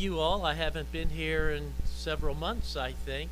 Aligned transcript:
you 0.00 0.18
all. 0.18 0.46
I 0.46 0.54
haven't 0.54 0.90
been 0.92 1.10
here 1.10 1.50
in 1.50 1.74
several 1.84 2.34
months, 2.34 2.74
I 2.74 2.92
think. 2.92 3.30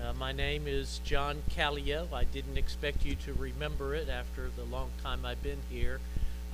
Uh, 0.00 0.12
my 0.12 0.30
name 0.30 0.68
is 0.68 1.00
John 1.04 1.42
Callio. 1.50 2.06
I 2.12 2.22
didn't 2.22 2.56
expect 2.56 3.04
you 3.04 3.16
to 3.16 3.32
remember 3.32 3.92
it 3.92 4.08
after 4.08 4.48
the 4.54 4.62
long 4.62 4.90
time 5.02 5.24
I've 5.24 5.42
been 5.42 5.58
here. 5.68 5.98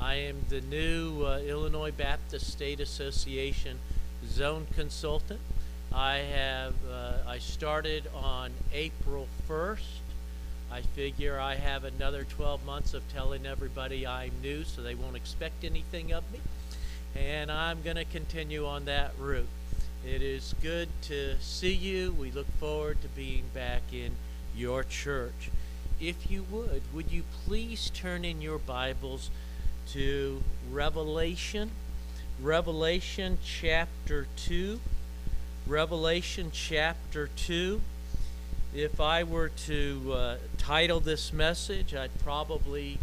I 0.00 0.14
am 0.14 0.38
the 0.48 0.62
new 0.62 1.26
uh, 1.26 1.40
Illinois 1.40 1.90
Baptist 1.90 2.50
State 2.50 2.80
Association 2.80 3.78
zone 4.26 4.66
consultant. 4.74 5.40
I 5.95 6.16
have 6.16 6.75
uh, 6.91 7.19
I 7.29 7.37
started 7.37 8.09
on 8.14 8.53
April 8.73 9.29
1st. 9.46 9.98
I 10.73 10.80
figure 10.80 11.39
I 11.39 11.57
have 11.57 11.84
another 11.84 12.25
12 12.25 12.64
months 12.64 12.95
of 12.95 13.03
telling 13.12 13.45
everybody 13.45 14.07
I'm 14.07 14.32
new 14.41 14.64
so 14.64 14.80
they 14.80 14.95
won't 14.95 15.16
expect 15.16 15.62
anything 15.62 16.11
of 16.11 16.25
me. 16.32 16.41
And 17.14 17.50
I'm 17.52 17.82
going 17.82 17.96
to 17.96 18.04
continue 18.04 18.66
on 18.66 18.86
that 18.86 19.12
route. 19.18 19.48
It 20.04 20.22
is 20.22 20.54
good 20.62 20.88
to 21.02 21.36
see 21.40 21.73
you. 21.73 22.12
We 22.12 22.30
look 22.30 22.50
forward 22.59 23.02
to 23.02 23.09
being 23.09 23.45
back 23.54 23.82
in 23.92 24.12
your 24.56 24.82
church. 24.82 25.51
If 26.01 26.30
you 26.30 26.45
would, 26.51 26.82
would 26.92 27.10
you 27.10 27.23
please 27.46 27.90
turn 27.90 28.24
in 28.24 28.40
your 28.40 28.59
Bibles 28.59 29.30
to 29.92 30.42
Revelation? 30.70 31.70
Revelation 32.40 33.38
chapter 33.45 34.26
2. 34.37 34.80
Revelation 35.66 36.51
chapter 36.52 37.29
2. 37.37 37.80
If 38.74 39.01
I 39.01 39.23
were 39.23 39.51
to 39.51 40.12
uh, 40.12 40.37
title 40.56 40.98
this 40.98 41.32
message, 41.32 41.95
I'd 41.95 42.18
probably 42.24 42.98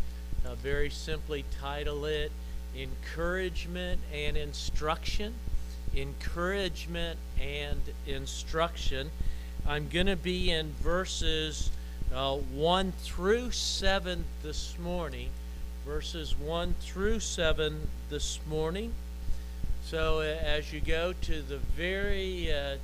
uh, 0.45 0.55
very 0.55 0.89
simply 0.89 1.45
title 1.62 2.05
it 2.05 2.31
Encouragement 2.75 4.01
and 4.13 4.37
Instruction. 4.37 5.33
Encouragement 5.95 7.19
and 7.39 7.81
Instruction. 8.05 9.11
I'm 9.67 9.89
going 9.89 10.07
to 10.07 10.15
be 10.15 10.51
in 10.51 10.71
verses 10.81 11.71
uh, 12.13 12.35
1 12.35 12.91
through 13.03 13.51
7 13.51 14.23
this 14.43 14.77
morning. 14.79 15.29
Verses 15.85 16.37
1 16.37 16.76
through 16.81 17.20
7 17.20 17.87
this 18.09 18.39
morning. 18.48 18.93
So, 19.83 20.20
uh, 20.20 20.37
as 20.43 20.71
you 20.71 20.81
go 20.81 21.13
to 21.21 21.41
the 21.41 21.57
very 21.57 22.51
uh, 22.54 22.76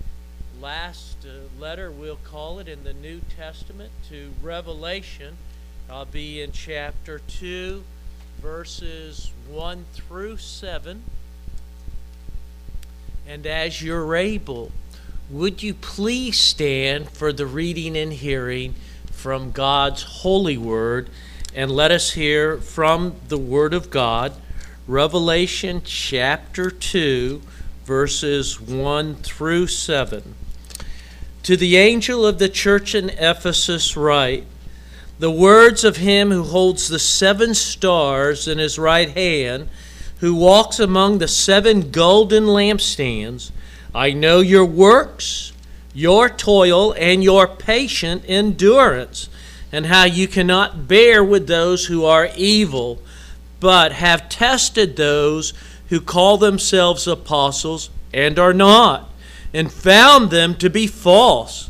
last 0.61 1.17
uh, 1.25 1.61
letter, 1.61 1.91
we'll 1.91 2.19
call 2.23 2.59
it 2.59 2.67
in 2.67 2.83
the 2.83 2.93
New 2.93 3.21
Testament 3.35 3.91
to 4.09 4.31
Revelation, 4.41 5.37
I'll 5.89 6.05
be 6.05 6.41
in 6.41 6.51
chapter 6.51 7.19
2, 7.19 7.83
verses 8.45 9.31
1 9.49 9.85
through 9.93 10.37
7. 10.37 11.01
And 13.27 13.47
as 13.47 13.81
you're 13.81 14.15
able, 14.15 14.71
would 15.31 15.63
you 15.63 15.73
please 15.73 16.37
stand 16.37 17.09
for 17.09 17.33
the 17.33 17.47
reading 17.47 17.97
and 17.97 18.13
hearing 18.13 18.75
from 19.11 19.49
God's 19.49 20.03
holy 20.03 20.59
word 20.59 21.09
and 21.55 21.71
let 21.71 21.89
us 21.89 22.11
hear 22.11 22.57
from 22.57 23.15
the 23.29 23.39
word 23.39 23.73
of 23.73 23.89
God 23.89 24.33
Revelation 24.87 25.81
chapter 25.83 26.69
2, 26.69 27.41
verses 27.83 28.61
1 28.61 29.15
through 29.15 29.65
7. 29.65 30.35
To 31.41 31.57
the 31.57 31.77
angel 31.77 32.23
of 32.23 32.37
the 32.37 32.49
church 32.49 32.93
in 32.93 33.09
Ephesus, 33.09 33.97
write 33.97 34.45
the 35.19 35.31
words 35.31 35.83
of 35.83 35.97
him 35.97 36.31
who 36.31 36.43
holds 36.43 36.87
the 36.87 36.99
seven 36.99 37.53
stars 37.53 38.47
in 38.47 38.57
his 38.57 38.77
right 38.77 39.09
hand, 39.09 39.69
who 40.19 40.35
walks 40.35 40.79
among 40.79 41.17
the 41.17 41.27
seven 41.27 41.91
golden 41.91 42.45
lampstands. 42.45 43.51
I 43.93 44.11
know 44.11 44.39
your 44.39 44.65
works, 44.65 45.53
your 45.93 46.29
toil, 46.29 46.93
and 46.97 47.23
your 47.23 47.47
patient 47.47 48.23
endurance, 48.27 49.29
and 49.71 49.85
how 49.85 50.03
you 50.03 50.27
cannot 50.27 50.87
bear 50.87 51.23
with 51.23 51.47
those 51.47 51.85
who 51.85 52.05
are 52.05 52.29
evil 52.35 52.99
but 53.59 53.93
have 53.93 54.29
tested 54.29 54.95
those 54.95 55.53
who 55.89 56.01
call 56.01 56.37
themselves 56.37 57.07
apostles 57.07 57.89
and 58.13 58.37
are 58.37 58.53
not, 58.53 59.09
and 59.53 59.71
found 59.71 60.29
them 60.29 60.55
to 60.55 60.69
be 60.69 60.87
false. 60.87 61.69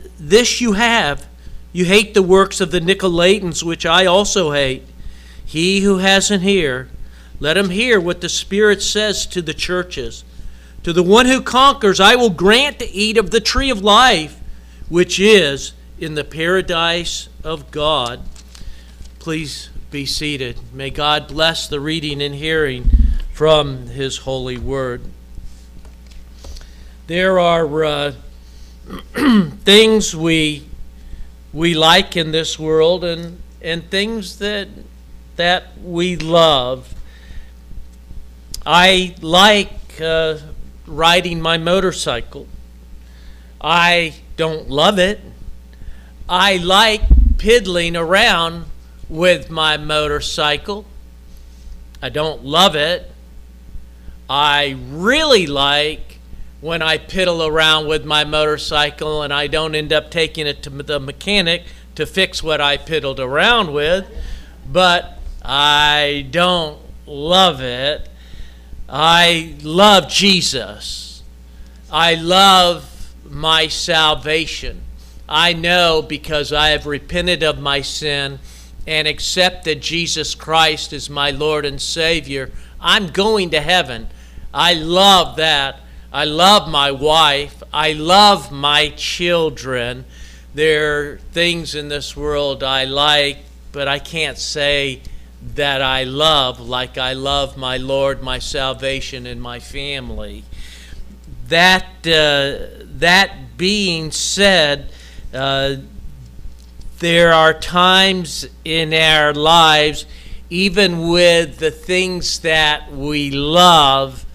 this 0.21 0.61
you 0.61 0.73
have 0.73 1.27
you 1.73 1.85
hate 1.85 2.13
the 2.13 2.23
works 2.23 2.59
of 2.59 2.71
the 2.71 2.81
Nicolaitans, 2.81 3.63
which 3.63 3.85
I 3.85 4.05
also 4.05 4.51
hate. 4.51 4.83
He 5.45 5.81
who 5.81 5.97
has 5.97 6.29
an 6.29 6.43
ear, 6.43 6.89
let 7.39 7.57
him 7.57 7.69
hear 7.69 7.99
what 7.99 8.21
the 8.21 8.29
Spirit 8.29 8.81
says 8.81 9.25
to 9.27 9.41
the 9.41 9.53
churches. 9.53 10.23
To 10.83 10.91
the 10.91 11.03
one 11.03 11.27
who 11.27 11.41
conquers, 11.41 11.99
I 11.99 12.15
will 12.15 12.29
grant 12.29 12.79
to 12.79 12.89
eat 12.89 13.17
of 13.17 13.31
the 13.31 13.39
tree 13.39 13.69
of 13.69 13.81
life, 13.81 14.39
which 14.89 15.19
is 15.19 15.73
in 15.99 16.15
the 16.15 16.23
paradise 16.23 17.29
of 17.43 17.71
God. 17.71 18.21
Please 19.19 19.69
be 19.91 20.05
seated. 20.05 20.57
May 20.73 20.89
God 20.89 21.27
bless 21.27 21.67
the 21.67 21.79
reading 21.79 22.21
and 22.21 22.35
hearing 22.35 22.89
from 23.33 23.87
His 23.87 24.19
holy 24.19 24.57
word. 24.57 25.03
There 27.07 27.39
are 27.39 27.83
uh, 27.83 28.13
things 29.63 30.15
we 30.15 30.67
we 31.53 31.73
like 31.73 32.15
in 32.15 32.31
this 32.31 32.57
world 32.57 33.03
and 33.03 33.41
and 33.61 33.89
things 33.89 34.39
that 34.39 34.67
that 35.35 35.77
we 35.83 36.15
love. 36.15 36.93
I 38.65 39.15
like 39.21 39.99
uh, 40.01 40.37
riding 40.85 41.41
my 41.41 41.57
motorcycle. 41.57 42.47
I 43.59 44.15
don't 44.37 44.69
love 44.69 44.99
it. 44.99 45.19
I 46.27 46.57
like 46.57 47.01
piddling 47.37 47.95
around 47.95 48.65
with 49.09 49.49
my 49.49 49.77
motorcycle. 49.77 50.85
I 52.01 52.09
don't 52.09 52.43
love 52.45 52.75
it. 52.75 53.11
I 54.29 54.77
really 54.89 55.45
like 55.45 56.10
when 56.61 56.83
I 56.83 56.99
piddle 56.99 57.45
around 57.45 57.87
with 57.87 58.05
my 58.05 58.23
motorcycle 58.23 59.23
and 59.23 59.33
I 59.33 59.47
don't 59.47 59.75
end 59.75 59.91
up 59.91 60.11
taking 60.11 60.45
it 60.45 60.61
to 60.63 60.69
the 60.69 60.99
mechanic 60.99 61.63
to 61.95 62.05
fix 62.05 62.41
what 62.41 62.61
I 62.61 62.77
piddled 62.77 63.19
around 63.19 63.73
with, 63.73 64.07
but 64.71 65.19
I 65.43 66.27
don't 66.29 66.79
love 67.07 67.61
it. 67.61 68.07
I 68.87 69.55
love 69.63 70.07
Jesus. 70.07 71.23
I 71.91 72.13
love 72.15 73.13
my 73.27 73.67
salvation. 73.67 74.81
I 75.27 75.53
know 75.53 76.01
because 76.01 76.53
I 76.53 76.69
have 76.69 76.85
repented 76.85 77.41
of 77.41 77.59
my 77.59 77.81
sin 77.81 78.39
and 78.85 79.07
accepted 79.07 79.81
Jesus 79.81 80.35
Christ 80.35 80.93
as 80.93 81.09
my 81.09 81.31
Lord 81.31 81.65
and 81.65 81.81
Savior, 81.81 82.51
I'm 82.79 83.07
going 83.07 83.49
to 83.51 83.61
heaven. 83.61 84.09
I 84.53 84.73
love 84.73 85.37
that. 85.37 85.79
I 86.13 86.25
love 86.25 86.69
my 86.69 86.91
wife. 86.91 87.63
I 87.73 87.93
love 87.93 88.51
my 88.51 88.89
children. 88.97 90.03
There 90.53 91.13
are 91.13 91.17
things 91.31 91.73
in 91.73 91.87
this 91.87 92.17
world 92.17 92.63
I 92.63 92.83
like, 92.83 93.37
but 93.71 93.87
I 93.87 93.99
can't 93.99 94.37
say 94.37 95.01
that 95.55 95.81
I 95.81 96.03
love 96.03 96.59
like 96.59 96.97
I 96.97 97.13
love 97.13 97.55
my 97.55 97.77
Lord, 97.77 98.21
my 98.21 98.39
salvation, 98.39 99.25
and 99.25 99.41
my 99.41 99.59
family. 99.59 100.43
That, 101.47 101.85
uh, 102.05 102.83
that 102.97 103.57
being 103.57 104.11
said, 104.11 104.89
uh, 105.33 105.77
there 106.99 107.33
are 107.33 107.53
times 107.53 108.47
in 108.65 108.93
our 108.93 109.33
lives, 109.33 110.05
even 110.49 111.07
with 111.09 111.57
the 111.57 111.71
things 111.71 112.39
that 112.39 112.91
we 112.91 113.31
love, 113.31 114.25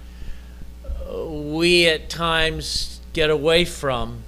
we 1.57 1.87
at 1.87 2.09
times 2.09 3.01
get 3.13 3.31
away 3.31 3.65
from. 3.65 4.23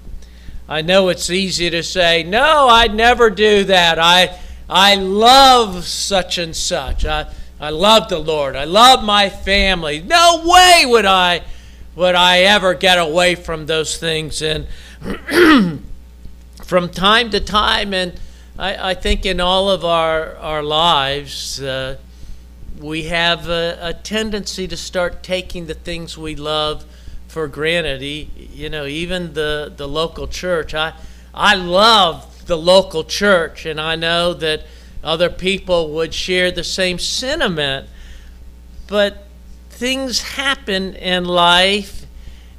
I 0.69 0.83
know 0.83 1.09
it's 1.09 1.31
easy 1.31 1.71
to 1.71 1.83
say, 1.83 2.23
no, 2.23 2.69
I'd 2.69 2.95
never 2.95 3.31
do 3.31 3.65
that. 3.65 3.99
I, 3.99 4.39
I 4.69 4.97
love 4.97 5.85
such 5.85 6.39
and 6.39 6.55
such. 6.55 7.05
I, 7.05 7.33
I 7.61 7.71
love 7.71 8.09
the 8.09 8.19
Lord. 8.19 8.57
I 8.57 8.65
love 8.65 9.03
my 9.03 9.29
family. 9.29 10.01
No 10.01 10.43
way 10.45 10.85
would 10.87 11.07
I 11.07 11.43
would 11.99 12.15
I 12.15 12.43
ever 12.43 12.75
get 12.75 12.97
away 12.97 13.35
from 13.35 13.67
those 13.67 13.99
things. 13.99 14.41
And 14.41 14.69
from 16.65 16.89
time 16.91 17.31
to 17.31 17.41
time, 17.41 17.93
and 17.93 18.13
I, 18.57 18.91
I, 18.91 18.95
think 18.95 19.27
in 19.27 19.41
all 19.41 19.69
of 19.69 19.85
our, 19.85 20.37
our 20.37 20.63
lives, 20.63 21.61
uh, 21.61 21.97
we 22.79 23.05
have 23.05 23.49
a, 23.49 23.79
a, 23.81 23.95
tendency 23.95 24.69
to 24.69 24.77
start 24.77 25.25
taking 25.25 25.67
the 25.67 25.75
things 25.75 26.17
we 26.17 26.37
love 26.37 26.85
for 27.29 27.47
granted. 27.47 28.03
You 28.03 28.69
know, 28.69 28.87
even 28.87 29.35
the, 29.35 29.73
the 29.75 29.87
local 29.87 30.27
church. 30.27 30.75
I, 30.75 30.95
I 31.33 31.55
love 31.55 32.47
the 32.47 32.59
local 32.59 33.05
church, 33.05 33.65
and 33.67 33.81
I 33.81 33.95
know 33.95 34.35
that 34.35 34.65
other 35.05 35.31
people 35.31 35.91
would 35.91 36.13
share 36.13 36.51
the 36.51 36.65
same 36.65 36.99
sentiment. 36.99 37.89
But 38.89 39.27
things 39.69 40.23
happen 40.23 40.95
in 40.97 41.25
life, 41.25 42.07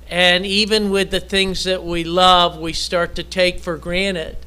and 0.10 0.46
even 0.46 0.90
with 0.92 1.12
the 1.12 1.20
things 1.20 1.66
that 1.66 1.84
we 1.84 2.04
love, 2.04 2.58
we 2.58 2.72
start 2.72 3.16
to 3.16 3.24
take 3.24 3.60
for 3.60 3.78
granted. 3.78 4.38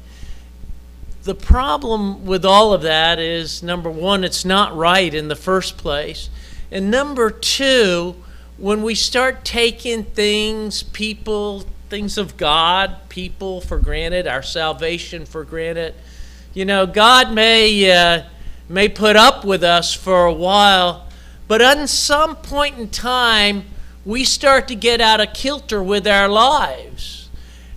The 1.23 1.35
problem 1.35 2.25
with 2.25 2.43
all 2.43 2.73
of 2.73 2.81
that 2.81 3.19
is 3.19 3.63
number 3.63 3.89
one, 3.89 4.23
it's 4.23 4.43
not 4.43 4.75
right 4.75 5.13
in 5.13 5.27
the 5.27 5.35
first 5.35 5.77
place. 5.77 6.29
And 6.71 6.89
number 6.89 7.29
two, 7.29 8.15
when 8.63 8.81
we 8.81 8.95
start 8.95 9.43
taking 9.43 10.05
things, 10.05 10.83
people, 10.83 11.65
things 11.89 12.17
of 12.17 12.37
God, 12.37 12.95
people 13.09 13.59
for 13.59 13.77
granted, 13.77 14.25
our 14.25 14.41
salvation 14.41 15.25
for 15.25 15.43
granted, 15.43 15.93
you 16.53 16.63
know, 16.63 16.85
God 16.85 17.33
may, 17.33 17.91
uh, 17.91 18.23
may 18.69 18.87
put 18.87 19.17
up 19.17 19.43
with 19.43 19.65
us 19.65 19.93
for 19.93 20.27
a 20.27 20.33
while, 20.33 21.09
but 21.49 21.61
at 21.61 21.89
some 21.89 22.37
point 22.37 22.77
in 22.77 22.87
time, 22.87 23.65
we 24.05 24.23
start 24.23 24.69
to 24.69 24.75
get 24.75 25.01
out 25.01 25.19
of 25.19 25.33
kilter 25.33 25.83
with 25.83 26.07
our 26.07 26.29
lives. 26.29 27.29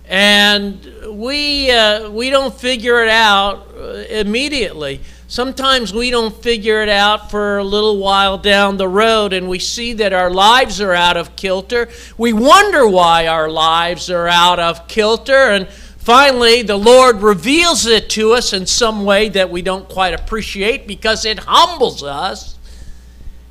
And 0.05 0.89
we, 1.05 1.69
uh, 1.69 2.09
we 2.09 2.29
don't 2.29 2.53
figure 2.53 3.03
it 3.03 3.09
out 3.09 3.75
uh, 3.75 4.05
immediately. 4.09 5.01
Sometimes 5.29 5.93
we 5.93 6.09
don't 6.09 6.35
figure 6.41 6.81
it 6.81 6.89
out 6.89 7.29
for 7.29 7.57
a 7.57 7.63
little 7.63 7.97
while 7.97 8.37
down 8.37 8.77
the 8.77 8.87
road, 8.87 9.33
and 9.33 9.49
we 9.49 9.59
see 9.59 9.93
that 9.93 10.13
our 10.13 10.29
lives 10.31 10.79
are 10.79 10.93
out 10.93 11.17
of 11.17 11.35
kilter. 11.35 11.89
We 12.17 12.31
wonder 12.31 12.87
why 12.87 13.27
our 13.27 13.49
lives 13.49 14.09
are 14.09 14.27
out 14.27 14.59
of 14.59 14.87
kilter, 14.87 15.51
and 15.51 15.67
finally, 15.67 16.61
the 16.61 16.77
Lord 16.77 17.21
reveals 17.21 17.85
it 17.85 18.09
to 18.11 18.33
us 18.33 18.53
in 18.53 18.65
some 18.65 19.03
way 19.03 19.27
that 19.29 19.49
we 19.49 19.61
don't 19.61 19.89
quite 19.89 20.13
appreciate 20.13 20.87
because 20.87 21.25
it 21.25 21.39
humbles 21.39 22.03
us 22.03 22.57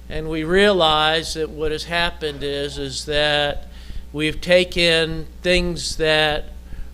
and 0.08 0.28
we 0.28 0.44
realize 0.44 1.34
that 1.34 1.50
what 1.50 1.72
has 1.72 1.84
happened 1.84 2.42
is 2.42 2.78
is 2.78 3.06
that 3.06 3.66
we've 4.12 4.40
taken 4.40 5.26
things 5.42 5.96
that 5.96 6.44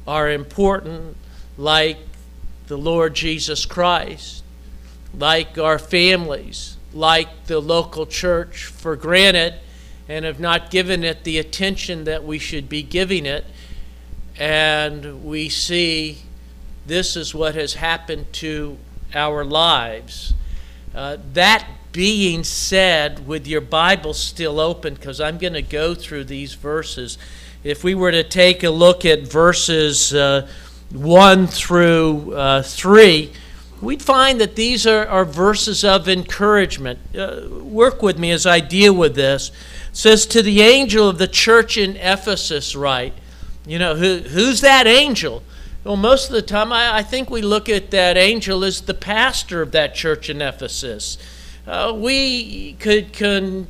are 0.07 0.31
important 0.31 1.17
like 1.59 1.99
the 2.69 2.79
Lord 2.79 3.15
Jesus 3.15 3.67
Christ 3.67 4.42
like 5.19 5.59
our 5.59 5.79
families 5.79 6.77
like 6.95 7.47
the 7.47 7.61
local 7.61 8.07
church 8.07 8.67
for 8.67 8.97
granted 8.97 9.55
and 10.09 10.25
have 10.25 10.41
not 10.41 10.71
given 10.71 11.05
it 11.05 11.25
the 11.25 11.39
attention 11.39 12.05
that 12.05 12.25
we 12.25 12.39
should 12.39 12.69
be 12.69 12.83
giving 12.83 13.25
it. 13.25 13.45
And 14.39 15.25
we 15.25 15.49
see 15.49 16.19
this 16.87 17.17
is 17.17 17.35
what 17.35 17.55
has 17.55 17.75
happened 17.75 18.33
to 18.35 18.77
our 19.15 19.45
lives. 19.45 20.35
Uh, 20.95 21.17
that 21.33 21.67
being 21.93 22.43
said, 22.43 23.27
with 23.27 23.47
your 23.47 23.61
Bible 23.61 24.15
still 24.15 24.59
open, 24.59 24.95
because 24.95 25.21
I'm 25.21 25.39
going 25.39 25.53
to 25.53 25.63
go 25.63 25.95
through 25.95 26.25
these 26.25 26.55
verses, 26.55 27.19
if 27.63 27.85
we 27.85 27.95
were 27.95 28.11
to 28.11 28.25
take 28.25 28.65
a 28.65 28.71
look 28.71 29.05
at 29.05 29.21
verses 29.21 30.13
uh, 30.13 30.49
1 30.91 31.47
through 31.47 32.35
uh, 32.35 32.63
3, 32.63 33.33
we'd 33.83 34.03
find 34.03 34.41
that 34.41 34.57
these 34.57 34.87
are, 34.87 35.07
are 35.07 35.25
verses 35.25 35.85
of 35.85 36.09
encouragement. 36.09 36.99
Uh, 37.15 37.49
work 37.51 38.03
with 38.03 38.19
me 38.19 38.31
as 38.31 38.47
I 38.47 38.61
deal 38.61 38.95
with 38.95 39.15
this. 39.15 39.51
It 39.91 39.97
says, 39.97 40.25
To 40.27 40.43
the 40.43 40.63
angel 40.63 41.09
of 41.09 41.19
the 41.19 41.29
church 41.29 41.77
in 41.77 41.97
Ephesus, 41.97 42.75
write. 42.75 43.15
You 43.67 43.79
know, 43.79 43.97
who, 43.97 44.19
who's 44.19 44.61
that 44.63 44.87
angel? 44.87 45.43
Well, 45.85 45.97
most 45.97 46.29
of 46.29 46.35
the 46.35 46.43
time, 46.43 46.73
I, 46.73 46.99
I 46.99 47.03
think 47.03 47.29
we 47.29 47.43
look 47.43 47.69
at 47.69 47.91
that 47.91 48.17
angel 48.17 48.65
as 48.65 48.81
the 48.81 48.95
pastor 48.95 49.61
of 49.61 49.73
that 49.73 49.95
church 49.95 50.31
in 50.31 50.41
Ephesus 50.41 51.19
uh, 51.67 51.93
we 51.95 52.75
could 52.75 53.13
can 53.13 53.67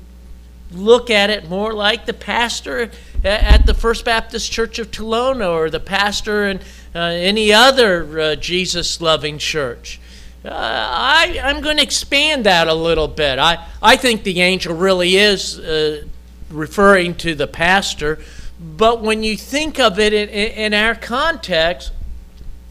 look 0.72 1.10
at 1.10 1.28
it 1.28 1.48
more 1.48 1.74
like 1.74 2.06
the 2.06 2.14
pastor 2.14 2.90
at 3.22 3.66
the 3.66 3.74
First 3.74 4.04
Baptist 4.04 4.50
Church 4.50 4.78
of 4.78 4.90
Tolono 4.90 5.52
or 5.52 5.68
the 5.68 5.80
pastor 5.80 6.48
in 6.48 6.60
uh, 6.94 7.00
any 7.00 7.52
other 7.52 8.18
uh, 8.18 8.34
Jesus 8.36 9.00
loving 9.00 9.36
church. 9.36 10.00
Uh, 10.44 10.48
I, 10.50 11.40
I'm 11.42 11.60
going 11.60 11.76
to 11.76 11.82
expand 11.82 12.46
that 12.46 12.68
a 12.68 12.74
little 12.74 13.08
bit. 13.08 13.38
I, 13.38 13.66
I 13.80 13.96
think 13.96 14.24
the 14.24 14.40
angel 14.40 14.74
really 14.74 15.16
is 15.16 15.58
uh, 15.58 16.04
referring 16.50 17.14
to 17.16 17.34
the 17.34 17.46
pastor, 17.46 18.18
but 18.60 19.02
when 19.02 19.22
you 19.22 19.36
think 19.36 19.78
of 19.78 19.98
it 19.98 20.12
in, 20.12 20.28
in 20.28 20.74
our 20.74 20.94
context, 20.94 21.92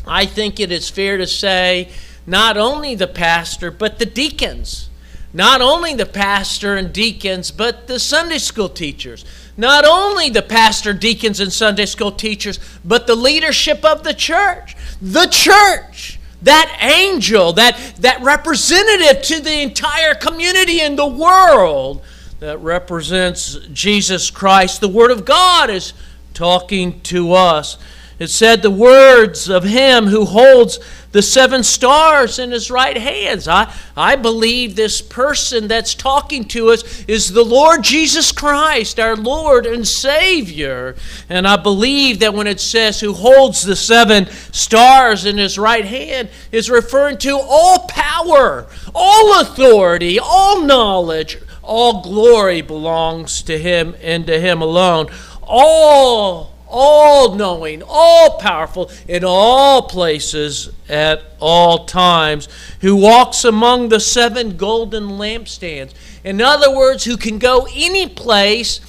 I 0.06 0.26
think 0.26 0.60
it 0.60 0.72
is 0.72 0.90
fair 0.90 1.18
to 1.18 1.28
say 1.28 1.90
not 2.28 2.58
only 2.58 2.96
the 2.96 3.08
pastor, 3.08 3.72
but 3.72 4.00
the 4.00 4.06
deacons 4.06 4.90
not 5.34 5.62
only 5.62 5.94
the 5.94 6.06
pastor 6.06 6.76
and 6.76 6.92
deacons, 6.92 7.52
but 7.52 7.88
the 7.88 8.00
Sunday 8.00 8.38
school 8.38 8.70
teachers. 8.70 9.24
Not 9.56 9.86
only 9.86 10.30
the 10.30 10.42
pastor, 10.42 10.94
deacons, 10.94 11.40
and 11.40 11.52
Sunday 11.54 11.86
school 11.86 12.12
teachers, 12.12 12.60
but 12.84 13.08
the 13.08 13.16
leadership 13.16 13.86
of 13.86 14.04
the 14.04 14.14
church. 14.14 14.76
The 15.02 15.28
church, 15.28 16.20
that 16.42 16.78
angel, 16.82 17.54
that, 17.54 17.78
that 18.00 18.22
representative 18.22 19.22
to 19.24 19.42
the 19.42 19.62
entire 19.62 20.16
community 20.16 20.82
in 20.82 20.96
the 20.96 21.08
world 21.08 22.04
that 22.40 22.58
represents 22.60 23.56
Jesus 23.72 24.32
Christ. 24.32 24.82
The 24.82 24.88
Word 24.88 25.12
of 25.12 25.26
God 25.26 25.70
is 25.70 25.94
talking 26.34 27.02
to 27.02 27.34
us. 27.34 27.78
It 28.22 28.30
said 28.30 28.62
the 28.62 28.70
words 28.70 29.50
of 29.50 29.64
him 29.64 30.06
who 30.06 30.26
holds 30.26 30.78
the 31.12 31.24
seven 31.24 31.64
stars 31.64 32.38
in 32.38 32.52
his 32.52 32.70
right 32.70 32.96
hands. 32.96 33.48
I, 33.48 33.74
I 33.98 34.16
believe 34.16 34.76
this 34.76 35.02
person 35.02 35.68
that's 35.68 35.96
talking 35.96 36.46
to 36.50 36.70
us 36.70 37.04
is 37.06 37.34
the 37.34 37.44
Lord 37.44 37.84
Jesus 37.84 38.32
Christ, 38.32 39.00
our 39.00 39.16
Lord 39.16 39.66
and 39.66 39.88
Savior. 39.88 40.96
And 41.30 41.48
I 41.48 41.56
believe 41.56 42.20
that 42.20 42.36
when 42.36 42.46
it 42.46 42.60
says 42.60 43.00
who 43.00 43.14
holds 43.14 43.64
the 43.64 43.76
seven 43.76 44.28
stars 44.52 45.26
in 45.26 45.40
his 45.40 45.58
right 45.58 45.86
hand, 45.86 46.30
is 46.52 46.70
referring 46.70 47.18
to 47.18 47.40
all 47.42 47.88
power, 47.88 48.68
all 48.94 49.42
authority, 49.42 50.20
all 50.20 50.62
knowledge, 50.62 51.40
all 51.64 52.04
glory 52.04 52.62
belongs 52.62 53.42
to 53.42 53.58
him 53.58 53.96
and 54.00 54.28
to 54.28 54.40
him 54.40 54.62
alone. 54.62 55.08
All 55.42 56.51
all 56.72 57.36
knowing, 57.36 57.84
all 57.86 58.40
powerful, 58.40 58.90
in 59.08 59.24
all 59.24 59.84
places 59.84 60.70
at 60.90 61.22
all 61.40 61.86
times, 61.86 62.48
who 62.82 62.96
walks 62.96 63.44
among 63.44 63.90
the 63.90 64.00
seven 64.00 64.58
golden 64.58 65.10
lampstands. 65.10 65.94
In 66.24 66.42
other 66.42 66.76
words, 66.76 67.04
who 67.04 67.18
can 67.18 67.38
go 67.38 67.68
any 67.74 68.08
place, 68.08 68.80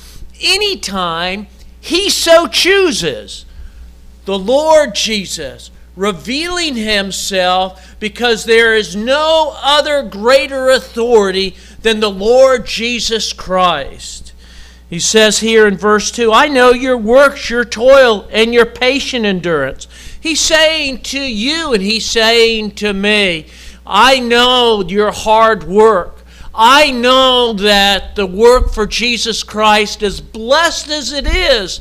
anytime 0.40 1.48
he 1.80 2.08
so 2.08 2.46
chooses. 2.46 3.44
The 4.24 4.38
Lord 4.38 4.94
Jesus 4.94 5.70
revealing 5.96 6.76
himself 6.76 7.96
because 8.00 8.44
there 8.44 8.74
is 8.74 8.96
no 8.96 9.54
other 9.62 10.02
greater 10.02 10.70
authority 10.70 11.56
than 11.82 12.00
the 12.00 12.10
Lord 12.10 12.66
Jesus 12.66 13.32
Christ. 13.32 14.21
He 14.92 15.00
says 15.00 15.38
here 15.38 15.66
in 15.66 15.78
verse 15.78 16.10
2 16.10 16.34
I 16.34 16.48
know 16.48 16.72
your 16.72 16.98
works, 16.98 17.48
your 17.48 17.64
toil, 17.64 18.28
and 18.30 18.52
your 18.52 18.66
patient 18.66 19.24
endurance. 19.24 19.88
He's 20.20 20.38
saying 20.38 21.00
to 21.04 21.18
you 21.18 21.72
and 21.72 21.82
he's 21.82 22.04
saying 22.04 22.72
to 22.72 22.92
me, 22.92 23.46
I 23.86 24.20
know 24.20 24.84
your 24.86 25.10
hard 25.10 25.64
work. 25.64 26.18
I 26.54 26.90
know 26.90 27.54
that 27.54 28.16
the 28.16 28.26
work 28.26 28.74
for 28.74 28.86
Jesus 28.86 29.42
Christ, 29.42 30.02
as 30.02 30.20
blessed 30.20 30.90
as 30.90 31.10
it 31.10 31.26
is, 31.26 31.80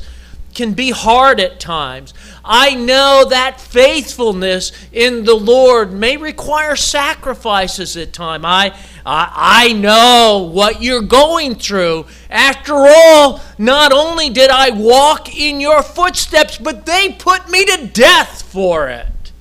can 0.54 0.72
be 0.72 0.88
hard 0.88 1.38
at 1.38 1.60
times. 1.60 2.14
I 2.42 2.74
know 2.74 3.26
that 3.28 3.60
faithfulness 3.60 4.72
in 4.90 5.24
the 5.24 5.34
Lord 5.34 5.92
may 5.92 6.16
require 6.16 6.76
sacrifices 6.76 7.94
at 7.94 8.14
times. 8.14 8.44
I, 8.46 8.74
I, 9.04 9.68
I 9.68 9.72
know 9.72 10.50
what 10.52 10.82
you're 10.82 11.02
going 11.02 11.56
through. 11.56 12.06
After 12.30 12.74
all, 12.74 13.40
not 13.58 13.92
only 13.92 14.30
did 14.30 14.50
I 14.50 14.70
walk 14.70 15.34
in 15.36 15.60
your 15.60 15.82
footsteps, 15.82 16.58
but 16.58 16.86
they 16.86 17.12
put 17.12 17.50
me 17.50 17.64
to 17.64 17.86
death 17.86 18.42
for 18.42 18.88
it. 18.88 19.32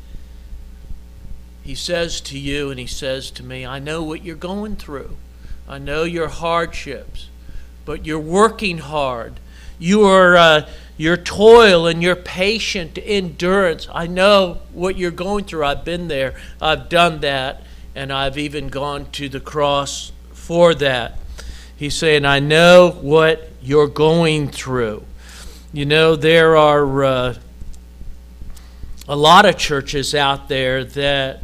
He 1.64 1.76
says 1.76 2.22
to 2.22 2.40
you 2.40 2.70
and 2.72 2.80
he 2.80 2.88
says 2.88 3.32
to 3.32 3.44
me, 3.44 3.66
I 3.66 3.80
know 3.80 4.04
what 4.04 4.24
you're 4.24 4.36
going 4.36 4.76
through. 4.76 5.18
I 5.68 5.78
know 5.78 6.04
your 6.04 6.28
hardships, 6.28 7.30
but 7.86 8.06
you're 8.06 8.20
working 8.20 8.80
hard 8.80 9.40
your, 9.82 10.38
uh, 10.38 10.70
your 10.96 11.18
toil 11.18 11.88
and 11.88 12.02
your 12.02 12.16
patient 12.16 12.98
endurance. 13.02 13.88
I 13.92 14.08
know 14.08 14.60
what 14.72 14.96
you're 14.96 15.12
going 15.12 15.46
through. 15.46 15.66
I've 15.66 15.84
been 15.84 16.08
there, 16.08 16.36
I've 16.62 16.88
done 16.88 17.20
that, 17.22 17.64
and 17.96 18.12
I've 18.12 18.38
even 18.38 18.70
gone 18.70 19.10
to 19.12 19.30
the 19.30 19.40
cross 19.40 20.12
for 20.34 20.74
that. 20.76 21.18
He's 21.76 21.96
saying, 21.96 22.26
I 22.26 22.40
know 22.40 22.92
what 23.02 23.50
you're 23.62 23.88
going 23.88 24.50
through. 24.50 25.04
You 25.74 25.86
know, 25.86 26.16
there 26.16 26.56
are 26.56 27.04
uh, 27.04 27.36
a 29.08 29.16
lot 29.16 29.46
of 29.46 29.58
churches 29.58 30.14
out 30.14 30.48
there 30.48 30.84
that 30.84 31.44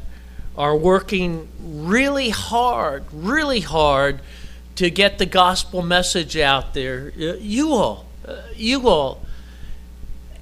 are 0.58 0.76
working 0.76 1.48
really 1.60 2.30
hard, 2.30 3.06
really 3.12 3.60
hard 3.60 4.20
to 4.76 4.90
get 4.90 5.18
the 5.18 5.26
gospel 5.26 5.82
message 5.82 6.38
out 6.38 6.74
there. 6.74 7.12
Uh, 7.16 7.34
you 7.40 7.74
all, 7.74 8.06
uh, 8.28 8.42
you 8.56 8.88
all. 8.88 9.26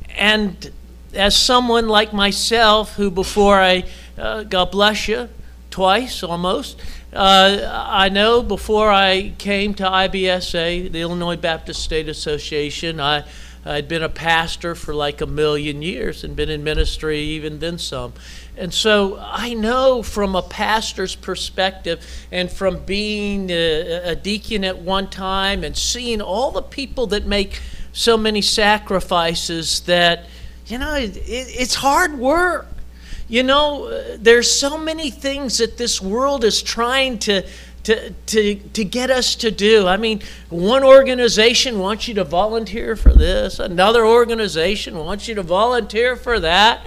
And 0.10 0.72
as 1.14 1.36
someone 1.36 1.88
like 1.88 2.14
myself, 2.14 2.96
who 2.96 3.10
before 3.10 3.60
I, 3.62 3.86
uh, 4.18 4.44
God 4.44 4.72
bless 4.72 5.08
you, 5.08 5.30
twice 5.76 6.24
almost, 6.24 6.80
uh, 7.12 7.86
I 7.86 8.08
know 8.08 8.42
before 8.42 8.90
I 8.90 9.34
came 9.38 9.74
to 9.74 9.84
IBSA, 9.84 10.90
the 10.90 11.02
Illinois 11.02 11.36
Baptist 11.36 11.84
State 11.84 12.08
Association, 12.08 13.02
I, 13.02 13.26
I'd 13.66 13.90
been 13.90 14.02
a 14.02 14.08
pastor 14.08 14.74
for 14.74 14.96
like 14.96 15.20
a 15.20 15.26
million 15.26 15.82
years 15.82 16.24
and 16.24 16.34
been 16.34 16.50
in 16.50 16.64
ministry 16.64 17.20
even 17.20 17.60
then 17.60 17.78
some. 17.78 18.14
And 18.56 18.74
so 18.74 19.20
I 19.22 19.54
know 19.54 20.02
from 20.02 20.34
a 20.34 20.42
pastor's 20.42 21.14
perspective 21.14 22.02
and 22.32 22.50
from 22.50 22.86
being 22.86 23.50
a, 23.50 24.12
a 24.12 24.16
deacon 24.16 24.64
at 24.64 24.78
one 24.78 25.10
time 25.10 25.66
and 25.66 25.76
seeing 25.76 26.22
all 26.22 26.52
the 26.52 26.62
people 26.62 27.08
that 27.08 27.26
make 27.26 27.60
so 27.92 28.16
many 28.16 28.42
sacrifices 28.42 29.82
that, 29.82 30.28
you 30.68 30.78
know, 30.78 30.96
it, 30.96 31.18
it's 31.18 31.76
hard 31.76 32.18
work. 32.18 32.68
You 33.28 33.42
know, 33.42 34.18
there's 34.18 34.52
so 34.52 34.78
many 34.78 35.10
things 35.10 35.58
that 35.58 35.78
this 35.78 36.00
world 36.00 36.44
is 36.44 36.62
trying 36.62 37.18
to, 37.20 37.44
to, 37.84 38.12
to, 38.12 38.56
to 38.56 38.86
get 38.86 39.10
us 39.10 39.36
to 39.38 39.50
do. 39.50 39.88
I 39.88 39.98
mean, 39.98 40.22
one 40.50 40.84
organization 40.84 41.80
wants 41.80 42.08
you 42.08 42.14
to 42.16 42.24
volunteer 42.24 42.96
for 42.96 43.14
this, 43.14 43.60
another 43.60 44.06
organization 44.06 44.98
wants 44.98 45.28
you 45.28 45.36
to 45.36 45.44
volunteer 45.44 46.16
for 46.16 46.40
that. 46.40 46.86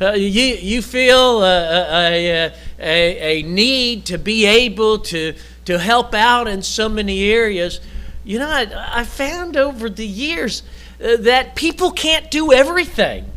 Uh, 0.00 0.12
you, 0.12 0.54
you 0.54 0.80
feel 0.80 1.42
a, 1.42 1.66
a, 1.68 2.52
a, 2.78 3.40
a 3.40 3.42
need 3.42 4.06
to 4.06 4.16
be 4.16 4.46
able 4.46 4.98
to, 4.98 5.34
to 5.66 5.78
help 5.78 6.14
out 6.14 6.48
in 6.48 6.62
so 6.62 6.88
many 6.88 7.24
areas. 7.24 7.80
You 8.24 8.38
know, 8.38 8.48
I, 8.48 9.00
I 9.00 9.04
found 9.04 9.56
over 9.56 9.90
the 9.90 10.06
years 10.06 10.62
uh, 11.02 11.16
that 11.18 11.54
people 11.54 11.90
can't 11.90 12.30
do 12.30 12.52
everything. 12.52 13.29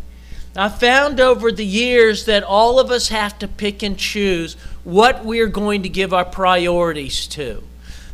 I 0.55 0.69
found 0.69 1.19
over 1.19 1.51
the 1.51 1.65
years 1.65 2.25
that 2.25 2.43
all 2.43 2.79
of 2.79 2.91
us 2.91 3.07
have 3.07 3.39
to 3.39 3.47
pick 3.47 3.81
and 3.81 3.97
choose 3.97 4.53
what 4.83 5.25
we're 5.25 5.47
going 5.47 5.81
to 5.83 5.89
give 5.89 6.13
our 6.13 6.25
priorities 6.25 7.25
to. 7.27 7.63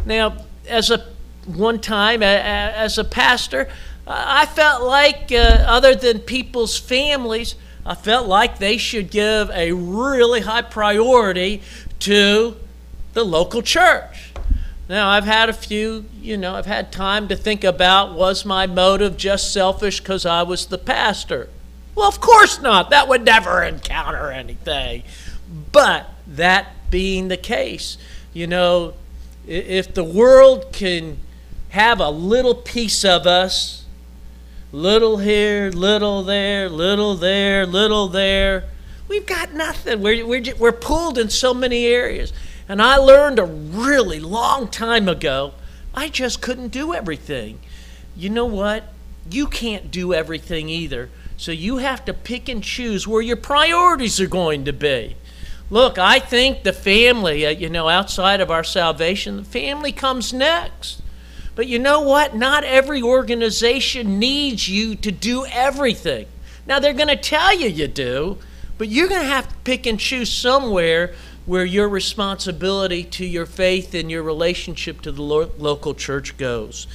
Now, 0.06 0.38
as 0.68 0.90
a 0.90 1.06
one 1.46 1.80
time 1.80 2.22
as 2.24 2.98
a 2.98 3.04
pastor, 3.04 3.68
I 4.08 4.46
felt 4.46 4.84
like, 4.84 5.32
uh, 5.32 5.66
other 5.68 5.96
than 5.96 6.20
people's 6.20 6.78
families, 6.78 7.56
I 7.86 7.96
felt 7.96 8.28
like 8.28 8.60
they 8.60 8.78
should 8.78 9.12
give 9.12 9.50
a 9.52 9.72
really 9.72 10.42
high 10.42 10.62
priority 10.62 11.62
to 12.00 12.56
the 13.14 13.24
local 13.26 13.62
church. 13.62 14.32
Now, 14.88 15.10
I've 15.10 15.26
had 15.26 15.50
a 15.50 15.54
few, 15.54 16.06
you 16.20 16.38
know, 16.38 16.56
I've 16.56 16.66
had 16.66 16.92
time 16.92 17.28
to 17.28 17.36
think 17.36 17.64
about 17.64 18.14
was 18.14 18.46
my 18.46 18.66
motive 18.66 19.18
just 19.18 19.54
selfish 19.54 20.00
because 20.00 20.26
I 20.26 20.44
was 20.44 20.68
the 20.68 20.78
pastor? 20.78 21.50
Well, 22.00 22.08
of 22.08 22.22
course 22.22 22.62
not. 22.62 22.92
That 22.92 23.10
would 23.10 23.26
never 23.26 23.62
encounter 23.62 24.32
anything. 24.32 25.04
But 25.74 26.10
that 26.28 26.90
being 26.90 27.28
the 27.28 27.36
case, 27.36 27.98
you 28.32 28.48
know, 28.48 28.94
if 29.46 29.94
the 29.94 30.06
world 30.06 30.72
can 30.72 31.18
have 31.72 32.00
a 32.00 32.10
little 32.10 32.56
piece 32.56 33.04
of 33.04 33.28
us, 33.28 33.84
little 34.72 35.18
here, 35.18 35.72
little 35.72 36.24
there, 36.24 36.70
little 36.70 37.16
there, 37.16 37.66
little 37.66 38.08
there, 38.08 38.70
we've 39.10 39.26
got 39.26 39.54
nothing. 39.54 40.02
We're, 40.02 40.26
we're, 40.26 40.56
we're 40.58 40.72
pulled 40.72 41.18
in 41.18 41.30
so 41.30 41.54
many 41.54 41.86
areas. 41.86 42.32
And 42.70 42.82
I 42.82 42.96
learned 42.96 43.40
a 43.40 43.46
really 43.46 44.22
long 44.22 44.70
time 44.70 45.10
ago, 45.10 45.54
I 45.94 46.08
just 46.08 46.42
couldn't 46.42 46.70
do 46.70 46.94
everything. 46.94 47.60
You 48.16 48.30
know 48.30 48.46
what? 48.46 48.86
You 49.30 49.48
can't 49.48 49.92
do 49.92 50.14
everything 50.14 50.70
either. 50.70 51.10
So 51.40 51.54
you 51.54 51.78
have 51.78 52.04
to 52.04 52.14
pick 52.14 52.50
and 52.50 52.62
choose 52.62 53.08
where 53.08 53.22
your 53.22 53.38
priorities 53.38 54.20
are 54.20 54.28
going 54.28 54.66
to 54.66 54.74
be. 54.74 55.16
Look, 55.70 55.98
I 55.98 56.20
think 56.20 56.64
the 56.64 56.74
family, 56.74 57.46
uh, 57.46 57.52
you 57.52 57.70
know, 57.70 57.88
outside 57.88 58.42
of 58.42 58.52
our 58.52 58.66
salvation, 58.66 59.38
the 59.38 59.44
family 59.46 59.94
comes 59.94 60.34
next. 60.34 61.02
But 61.56 61.68
you 61.68 61.80
know 61.80 62.02
what? 62.02 62.36
Not 62.36 62.66
every 62.66 63.02
organization 63.02 64.20
needs 64.20 64.68
you 64.68 64.96
to 64.96 65.14
do 65.14 65.46
everything. 65.46 66.26
Now, 66.68 66.80
they're 66.80 66.92
going 66.92 67.08
to 67.08 67.16
tell 67.16 67.58
you 67.58 67.70
you 67.70 67.88
do, 67.88 68.38
but 68.78 68.90
you're 68.90 69.08
going 69.08 69.22
to 69.22 69.28
have 69.28 69.48
to 69.48 69.56
pick 69.64 69.86
and 69.86 69.98
choose 69.98 70.30
somewhere 70.30 71.16
where 71.46 71.64
your 71.64 71.88
responsibility 71.88 73.06
to 73.06 73.26
your 73.26 73.46
faith 73.46 73.94
and 73.96 74.12
your 74.12 74.24
relationship 74.24 75.00
to 75.04 75.12
the 75.14 75.22
lo- 75.22 75.52
local 75.58 75.94
church 75.94 76.36
goes. 76.36 76.86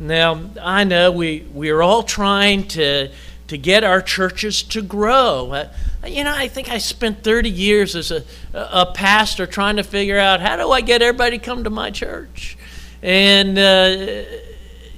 Now, 0.00 0.50
I 0.60 0.82
know 0.82 1.12
we, 1.12 1.46
we're 1.52 1.82
all 1.82 2.02
trying 2.02 2.66
to 2.68 3.12
to 3.48 3.58
get 3.58 3.84
our 3.84 4.00
churches 4.02 4.62
to 4.62 4.82
grow. 4.82 5.52
Uh, 5.52 5.68
you 6.06 6.24
know, 6.24 6.34
I 6.34 6.48
think 6.48 6.68
I 6.68 6.78
spent 6.78 7.22
30 7.22 7.50
years 7.50 7.94
as 7.94 8.10
a, 8.10 8.24
a 8.52 8.86
pastor 8.92 9.46
trying 9.46 9.76
to 9.76 9.84
figure 9.84 10.18
out 10.18 10.40
how 10.40 10.56
do 10.56 10.70
I 10.70 10.80
get 10.80 11.02
everybody 11.02 11.38
to 11.38 11.44
come 11.44 11.64
to 11.64 11.70
my 11.70 11.90
church? 11.90 12.58
And 13.02 13.58
uh, 13.58 14.24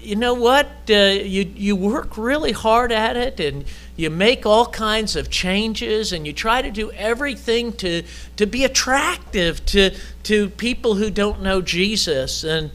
you 0.00 0.16
know 0.16 0.34
what? 0.34 0.66
Uh, 0.88 0.94
you, 0.94 1.52
you 1.54 1.76
work 1.76 2.16
really 2.16 2.52
hard 2.52 2.92
at 2.92 3.16
it 3.16 3.40
and 3.40 3.64
you 3.96 4.08
make 4.08 4.46
all 4.46 4.66
kinds 4.66 5.16
of 5.16 5.28
changes 5.28 6.12
and 6.12 6.26
you 6.26 6.32
try 6.32 6.62
to 6.62 6.70
do 6.70 6.90
everything 6.92 7.72
to, 7.74 8.02
to 8.36 8.46
be 8.46 8.64
attractive 8.64 9.64
to, 9.66 9.90
to 10.22 10.48
people 10.50 10.94
who 10.94 11.10
don't 11.10 11.42
know 11.42 11.60
Jesus. 11.60 12.44
And 12.44 12.70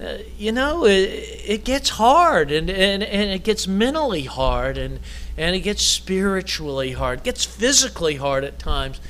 uh, 0.00 0.18
you 0.36 0.52
know, 0.52 0.84
it, 0.84 1.08
it 1.46 1.64
gets 1.64 1.90
hard 1.90 2.50
and, 2.50 2.68
and, 2.68 3.02
and 3.02 3.30
it 3.30 3.42
gets 3.42 3.66
mentally 3.66 4.24
hard 4.24 4.76
and, 4.76 5.00
and 5.38 5.56
it 5.56 5.60
gets 5.60 5.82
spiritually 5.82 6.92
hard, 6.92 7.20
it 7.20 7.24
gets 7.24 7.44
physically 7.44 8.16
hard 8.16 8.44
at 8.44 8.58
times. 8.58 9.00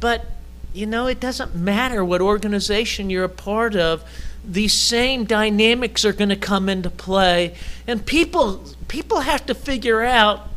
But, 0.00 0.26
you 0.72 0.86
know, 0.86 1.06
it 1.06 1.20
doesn't 1.20 1.54
matter 1.54 2.04
what 2.04 2.20
organization 2.20 3.10
you're 3.10 3.24
a 3.24 3.28
part 3.28 3.76
of, 3.76 4.02
these 4.44 4.74
same 4.74 5.24
dynamics 5.24 6.04
are 6.04 6.12
going 6.12 6.28
to 6.28 6.36
come 6.36 6.68
into 6.68 6.90
play. 6.90 7.54
And 7.86 8.04
people, 8.04 8.64
people 8.88 9.20
have 9.20 9.46
to 9.46 9.54
figure 9.54 10.02
out 10.02 10.48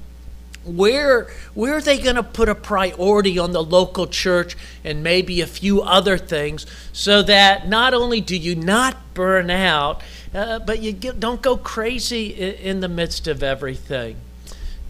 where 0.68 1.28
where 1.54 1.76
are 1.76 1.82
they 1.82 1.98
going 1.98 2.16
to 2.16 2.24
put 2.24 2.50
a 2.50 2.56
priority 2.56 3.40
on 3.40 3.52
the 3.52 3.64
local 3.64 4.08
church 4.08 4.56
and 4.84 5.02
maybe 5.04 5.42
a 5.42 5.48
few 5.48 5.82
other 5.82 6.18
things 6.18 6.66
so 6.94 7.22
that 7.24 7.68
not 7.68 7.94
only 7.94 8.22
do 8.22 8.36
you 8.36 8.56
not 8.56 8.98
burn 9.14 9.50
out 9.50 10.02
uh, 10.34 10.60
but 10.60 10.80
you 10.80 10.92
get, 10.92 11.20
don't 11.20 11.42
go 11.42 11.56
crazy 11.58 12.28
in, 12.28 12.54
in 12.56 12.80
the 12.82 12.90
midst 12.90 13.28
of 13.28 13.42
everything? 13.42 14.18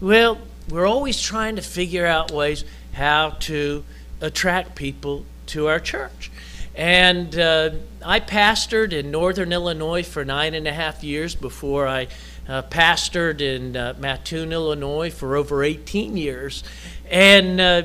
Well 0.00 0.38
we're 0.68 0.86
always 0.86 1.20
trying 1.20 1.56
to 1.56 1.62
figure 1.62 2.06
out 2.06 2.30
ways 2.30 2.64
how 2.92 3.30
to 3.40 3.84
attract 4.20 4.74
people 4.74 5.24
to 5.46 5.68
our 5.68 5.80
church. 5.80 6.30
And 6.74 7.36
uh, 7.38 7.70
i 8.04 8.20
pastored 8.20 8.92
in 8.92 9.10
northern 9.10 9.52
illinois 9.52 10.02
for 10.02 10.24
nine 10.24 10.54
and 10.54 10.66
a 10.68 10.72
half 10.72 11.02
years 11.02 11.34
before 11.34 11.86
i 11.86 12.06
uh, 12.48 12.62
pastored 12.62 13.40
in 13.40 13.76
uh, 13.76 13.94
Mattoon, 13.98 14.52
Illinois 14.52 15.10
for 15.10 15.36
over 15.36 15.62
18 15.62 16.16
years. 16.16 16.64
And 17.10 17.60
uh, 17.60 17.82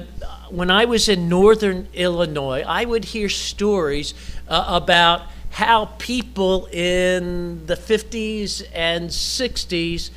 when 0.50 0.72
I 0.72 0.86
was 0.86 1.10
in 1.10 1.28
northern 1.28 1.88
Illinois, 1.94 2.64
I 2.66 2.86
would 2.86 3.06
hear 3.06 3.30
stories 3.30 4.14
uh, 4.48 4.66
about 4.68 5.24
how 5.52 5.86
people 6.00 6.66
in 6.68 7.66
the 7.68 7.76
50s 7.76 8.66
and 8.74 9.10
60s, 9.10 10.10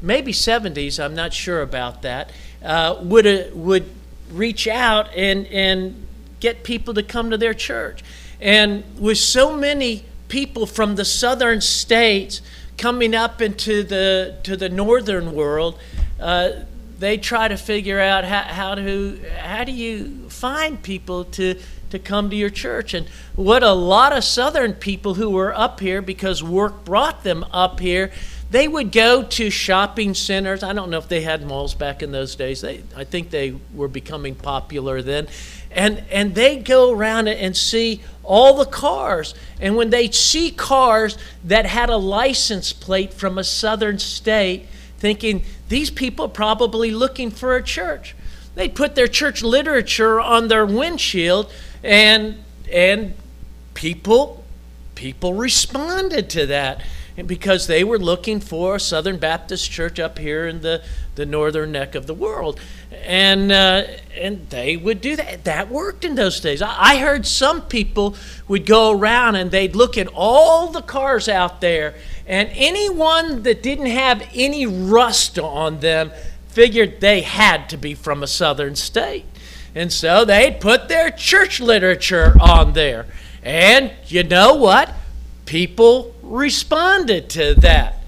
maybe 0.00 0.32
70s, 0.32 1.02
I'm 1.02 1.14
not 1.14 1.32
sure 1.32 1.62
about 1.62 2.02
that, 2.02 2.32
uh, 2.64 2.98
would, 3.02 3.26
uh, 3.26 3.44
would 3.54 3.88
reach 4.30 4.66
out 4.66 5.08
and, 5.14 5.46
and 5.46 6.06
get 6.40 6.64
people 6.64 6.94
to 6.94 7.02
come 7.02 7.30
to 7.30 7.38
their 7.38 7.54
church. 7.54 8.02
And 8.40 8.82
with 8.98 9.18
so 9.18 9.56
many 9.56 10.04
people 10.28 10.66
from 10.66 10.96
the 10.96 11.04
southern 11.04 11.60
states, 11.60 12.40
coming 12.82 13.14
up 13.14 13.40
into 13.40 13.84
the 13.84 14.36
to 14.42 14.56
the 14.56 14.68
northern 14.68 15.32
world, 15.32 15.78
uh, 16.18 16.50
they 16.98 17.16
try 17.16 17.46
to 17.46 17.56
figure 17.56 18.00
out 18.00 18.24
how, 18.24 18.42
how 18.42 18.74
to 18.74 19.20
how 19.38 19.62
do 19.62 19.70
you 19.70 20.28
find 20.28 20.82
people 20.82 21.24
to 21.24 21.54
to 21.90 21.98
come 22.00 22.28
to 22.28 22.34
your 22.36 22.50
church 22.50 22.92
and 22.92 23.06
what 23.36 23.62
a 23.62 23.72
lot 23.72 24.12
of 24.12 24.24
southern 24.24 24.72
people 24.72 25.14
who 25.14 25.30
were 25.30 25.54
up 25.54 25.78
here 25.78 26.02
because 26.02 26.42
work 26.42 26.84
brought 26.84 27.22
them 27.22 27.44
up 27.52 27.78
here 27.78 28.10
they 28.52 28.68
would 28.68 28.92
go 28.92 29.22
to 29.22 29.48
shopping 29.48 30.12
centers. 30.12 30.62
I 30.62 30.74
don't 30.74 30.90
know 30.90 30.98
if 30.98 31.08
they 31.08 31.22
had 31.22 31.42
malls 31.42 31.72
back 31.72 32.02
in 32.02 32.12
those 32.12 32.36
days. 32.36 32.60
They, 32.60 32.82
I 32.94 33.04
think 33.04 33.30
they 33.30 33.54
were 33.72 33.88
becoming 33.88 34.34
popular 34.34 35.00
then. 35.00 35.26
And, 35.74 36.04
and 36.10 36.34
they'd 36.34 36.64
go 36.64 36.92
around 36.92 37.28
and 37.28 37.56
see 37.56 38.02
all 38.22 38.54
the 38.54 38.66
cars. 38.66 39.34
And 39.60 39.76
when 39.76 39.90
they 39.90 40.10
see 40.10 40.50
cars 40.50 41.16
that 41.44 41.66
had 41.66 41.88
a 41.88 41.96
license 41.96 42.72
plate 42.72 43.12
from 43.12 43.38
a 43.38 43.44
southern 43.44 43.98
state, 43.98 44.66
thinking 44.98 45.44
these 45.68 45.90
people 45.90 46.26
are 46.26 46.28
probably 46.28 46.90
looking 46.90 47.30
for 47.30 47.56
a 47.56 47.62
church. 47.62 48.14
They'd 48.54 48.74
put 48.74 48.94
their 48.94 49.08
church 49.08 49.42
literature 49.42 50.20
on 50.20 50.48
their 50.48 50.66
windshield 50.66 51.50
and 51.82 52.44
and 52.70 53.14
people 53.74 54.44
people 54.94 55.34
responded 55.34 56.30
to 56.30 56.46
that 56.46 56.82
and 57.16 57.28
because 57.28 57.66
they 57.66 57.84
were 57.84 57.98
looking 57.98 58.40
for 58.40 58.76
a 58.76 58.80
Southern 58.80 59.18
Baptist 59.18 59.70
church 59.70 59.98
up 59.98 60.18
here 60.18 60.46
in 60.46 60.62
the, 60.62 60.82
the 61.14 61.26
northern 61.26 61.72
neck 61.72 61.94
of 61.94 62.06
the 62.06 62.14
world. 62.14 62.58
And, 63.04 63.52
uh, 63.52 63.84
and 64.16 64.48
they 64.50 64.76
would 64.76 65.00
do 65.00 65.16
that. 65.16 65.44
That 65.44 65.70
worked 65.70 66.04
in 66.04 66.14
those 66.14 66.40
days. 66.40 66.62
I, 66.62 66.76
I 66.78 66.96
heard 66.98 67.26
some 67.26 67.62
people 67.62 68.16
would 68.48 68.66
go 68.66 68.90
around 68.90 69.36
and 69.36 69.50
they'd 69.50 69.76
look 69.76 69.98
at 69.98 70.08
all 70.14 70.68
the 70.68 70.82
cars 70.82 71.28
out 71.28 71.60
there, 71.60 71.94
and 72.26 72.48
anyone 72.52 73.42
that 73.42 73.62
didn't 73.62 73.86
have 73.86 74.26
any 74.32 74.66
rust 74.66 75.38
on 75.38 75.80
them 75.80 76.12
figured 76.48 77.00
they 77.00 77.22
had 77.22 77.68
to 77.70 77.76
be 77.76 77.94
from 77.94 78.22
a 78.22 78.26
southern 78.26 78.76
state. 78.76 79.24
And 79.74 79.92
so 79.92 80.24
they'd 80.24 80.60
put 80.60 80.88
their 80.88 81.10
church 81.10 81.60
literature 81.60 82.36
on 82.40 82.74
there. 82.74 83.06
And 83.42 83.90
you 84.06 84.22
know 84.22 84.54
what? 84.54 84.92
People 85.46 86.14
responded 86.22 87.30
to 87.30 87.54
that. 87.54 88.01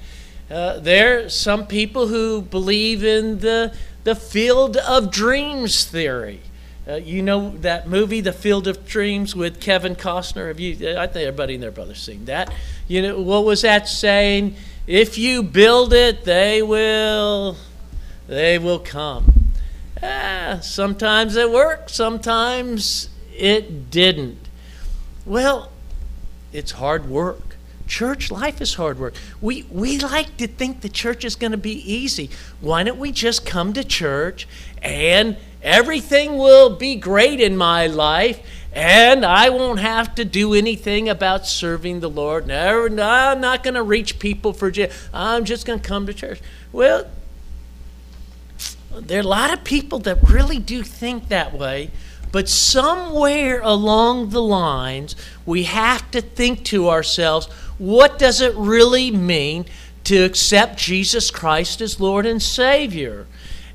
Uh, 0.51 0.79
there 0.79 1.25
are 1.25 1.29
some 1.29 1.67
people 1.67 2.09
who 2.09 2.43
believe 2.43 3.03
in 3.03 3.39
the, 3.39 3.75
the 4.05 4.15
field 4.15 4.77
of 4.77 5.11
dreams 5.11 5.85
theory. 5.85 6.41
Uh, 6.87 6.97
you 6.97 7.23
know 7.23 7.57
that 7.59 7.89
movie, 7.89 8.21
The 8.21 8.33
Field 8.33 8.69
of 8.69 8.85
Dreams, 8.85 9.35
with 9.35 9.59
Kevin 9.59 9.97
Costner. 9.97 10.49
Have 10.49 10.61
you? 10.61 10.99
I 10.99 11.07
think 11.07 11.27
everybody 11.27 11.55
and 11.55 11.63
their 11.63 11.71
brother's 11.71 12.03
seen 12.03 12.27
that. 12.27 12.53
You 12.87 13.01
know 13.01 13.21
what 13.23 13.47
was 13.47 13.63
that 13.63 13.89
saying? 13.89 14.57
If 14.87 15.17
you 15.17 15.43
build 15.43 15.95
it, 15.95 16.25
they 16.25 16.61
will, 16.63 17.57
they 18.27 18.59
will 18.59 18.81
come. 18.81 19.53
Ah, 20.03 20.59
sometimes 20.61 21.37
it 21.37 21.51
worked, 21.51 21.91
sometimes 21.91 23.09
it 23.35 23.91
didn't. 23.91 24.51
Well, 25.25 25.71
it's 26.53 26.73
hard 26.73 27.09
work. 27.09 27.53
Church 27.87 28.31
life 28.31 28.61
is 28.61 28.75
hard 28.75 28.99
work. 28.99 29.14
We, 29.41 29.64
we 29.71 29.99
like 29.99 30.37
to 30.38 30.47
think 30.47 30.81
the 30.81 30.88
church 30.88 31.25
is 31.25 31.37
going 31.37 31.53
to 31.53 31.59
be 31.59 31.73
easy. 31.73 32.31
Why 32.61 32.83
don't 32.83 32.99
we 32.99 33.12
just 33.12 33.45
come 33.45 33.73
to 33.75 33.85
church 33.85 34.49
and 34.83 35.37
everything 35.62 36.37
will 36.37 36.76
be 36.76 36.97
great 36.97 37.41
in 37.41 37.57
my 37.57 37.87
life 37.87 38.41
and 38.75 39.25
I 39.25 39.50
won't 39.50 39.79
have 39.79 40.17
to 40.17 40.25
do 40.25 40.53
anything 40.53 41.09
about 41.09 41.47
serving 41.47 42.00
the 42.00 42.11
Lord. 42.11 42.47
No, 42.47 42.88
no 42.88 43.09
I'm 43.09 43.41
not 43.41 43.62
going 43.62 43.75
to 43.75 43.83
reach 43.83 44.19
people 44.19 44.53
for 44.53 44.71
Jesus. 44.71 45.09
I'm 45.12 45.45
just 45.45 45.64
going 45.64 45.79
to 45.79 45.88
come 45.88 46.07
to 46.07 46.14
church. 46.14 46.41
Well, 46.73 47.07
there 48.99 49.19
are 49.19 49.23
a 49.23 49.26
lot 49.26 49.53
of 49.53 49.62
people 49.62 50.00
that 50.00 50.19
really 50.29 50.59
do 50.59 50.83
think 50.83 51.29
that 51.29 51.53
way, 51.53 51.91
but 52.33 52.49
somewhere 52.49 53.61
along 53.62 54.31
the 54.31 54.43
lines, 54.43 55.14
we 55.47 55.64
have 55.64 56.11
to 56.11 56.21
think 56.21 56.64
to 56.64 56.88
ourselves, 56.88 57.49
what 57.78 58.19
does 58.19 58.40
it 58.40 58.54
really 58.54 59.11
mean 59.11 59.66
to 60.04 60.25
accept 60.25 60.78
Jesus 60.78 61.31
Christ 61.31 61.81
as 61.81 61.99
Lord 61.99 62.26
and 62.26 62.43
Savior? 62.43 63.26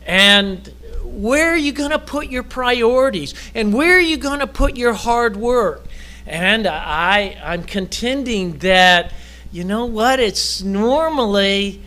And 0.05 0.73
where 1.03 1.51
are 1.51 1.57
you 1.57 1.71
going 1.71 1.91
to 1.91 1.99
put 1.99 2.27
your 2.27 2.43
priorities? 2.43 3.33
And 3.53 3.73
where 3.73 3.97
are 3.97 4.01
you 4.01 4.17
going 4.17 4.39
to 4.39 4.47
put 4.47 4.77
your 4.77 4.93
hard 4.93 5.35
work? 5.35 5.85
And 6.25 6.67
I, 6.67 7.37
I'm 7.43 7.63
contending 7.63 8.59
that, 8.59 9.11
you 9.51 9.63
know 9.63 9.85
what, 9.85 10.19
it's 10.19 10.61
normally 10.61 11.81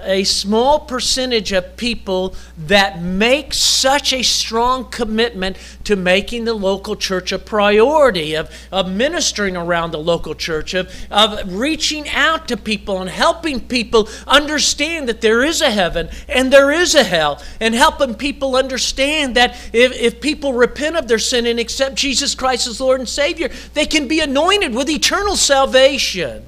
a 0.00 0.24
small 0.24 0.80
percentage 0.80 1.52
of 1.52 1.76
people 1.76 2.34
that 2.58 3.00
make 3.00 3.54
such 3.54 4.12
a 4.12 4.22
strong 4.22 4.90
commitment 4.90 5.56
to 5.84 5.96
making 5.96 6.44
the 6.44 6.54
local 6.54 6.96
church 6.96 7.32
a 7.32 7.38
priority, 7.38 8.34
of, 8.34 8.50
of 8.70 8.90
ministering 8.90 9.56
around 9.56 9.90
the 9.90 9.98
local 9.98 10.34
church, 10.34 10.74
of, 10.74 10.92
of 11.10 11.52
reaching 11.52 12.08
out 12.08 12.48
to 12.48 12.56
people 12.56 13.00
and 13.00 13.10
helping 13.10 13.60
people 13.60 14.08
understand 14.26 15.08
that 15.08 15.20
there 15.20 15.42
is 15.42 15.60
a 15.60 15.70
heaven 15.70 16.08
and 16.28 16.52
there 16.52 16.70
is 16.70 16.94
a 16.94 17.04
hell, 17.04 17.42
and 17.60 17.74
helping 17.74 18.14
people 18.14 18.56
understand 18.56 19.34
that 19.34 19.54
if, 19.72 19.92
if 19.92 20.20
people 20.20 20.52
repent 20.52 20.96
of 20.96 21.08
their 21.08 21.18
sin 21.18 21.46
and 21.46 21.58
accept 21.58 21.96
Jesus 21.96 22.34
Christ 22.34 22.66
as 22.66 22.80
Lord 22.80 23.00
and 23.00 23.08
Savior, 23.08 23.50
they 23.74 23.86
can 23.86 24.08
be 24.08 24.20
anointed 24.20 24.74
with 24.74 24.88
eternal 24.88 25.36
salvation 25.36 26.44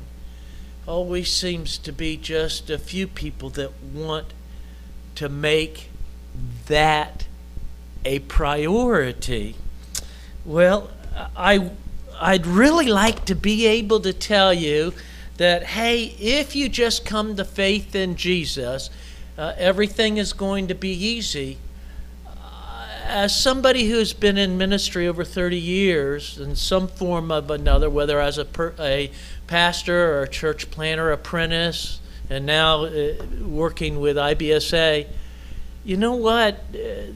always 0.86 1.30
seems 1.30 1.78
to 1.78 1.92
be 1.92 2.16
just 2.16 2.70
a 2.70 2.78
few 2.78 3.06
people 3.06 3.50
that 3.50 3.70
want 3.82 4.32
to 5.14 5.28
make 5.28 5.90
that 6.66 7.26
a 8.04 8.18
priority. 8.20 9.54
Well, 10.44 10.90
I, 11.36 11.70
I'd 12.20 12.46
really 12.46 12.86
like 12.86 13.24
to 13.26 13.34
be 13.34 13.66
able 13.66 14.00
to 14.00 14.12
tell 14.12 14.52
you 14.52 14.92
that, 15.36 15.64
hey, 15.64 16.14
if 16.18 16.54
you 16.54 16.68
just 16.68 17.04
come 17.04 17.36
to 17.36 17.44
faith 17.44 17.94
in 17.94 18.16
Jesus, 18.16 18.90
uh, 19.36 19.52
everything 19.56 20.16
is 20.16 20.32
going 20.32 20.68
to 20.68 20.74
be 20.74 20.92
easy. 20.92 21.58
Uh, 22.26 22.86
as 23.04 23.36
somebody 23.36 23.88
who's 23.88 24.12
been 24.12 24.38
in 24.38 24.56
ministry 24.56 25.08
over 25.08 25.24
30 25.24 25.56
years 25.56 26.38
in 26.38 26.54
some 26.54 26.86
form 26.86 27.32
of 27.32 27.50
another, 27.50 27.90
whether 27.90 28.20
as 28.20 28.38
a, 28.38 28.44
per, 28.44 28.74
a 28.78 29.10
pastor 29.46 30.20
or 30.20 30.26
church 30.26 30.70
planter 30.70 31.12
apprentice, 31.12 32.00
and 32.30 32.46
now 32.46 32.84
uh, 32.84 33.14
working 33.42 34.00
with 34.00 34.16
IBSA, 34.16 35.06
you 35.84 35.96
know 35.96 36.16
what? 36.16 36.64
Uh, 36.74 37.12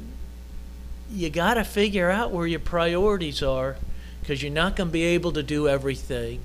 you 1.10 1.30
got 1.30 1.54
to 1.54 1.64
figure 1.64 2.10
out 2.10 2.30
where 2.30 2.46
your 2.46 2.60
priorities 2.60 3.42
are 3.42 3.76
because 4.20 4.42
you're 4.42 4.52
not 4.52 4.76
going 4.76 4.90
to 4.90 4.92
be 4.92 5.04
able 5.04 5.32
to 5.32 5.42
do 5.42 5.66
everything. 5.66 6.40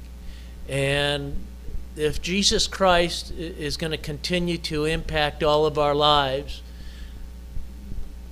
And 0.69 1.35
if 1.97 2.21
Jesus 2.21 2.67
Christ 2.67 3.31
is 3.31 3.75
going 3.75 3.91
to 3.91 3.97
continue 3.97 4.57
to 4.59 4.85
impact 4.85 5.43
all 5.43 5.65
of 5.65 5.77
our 5.77 5.93
lives, 5.93 6.61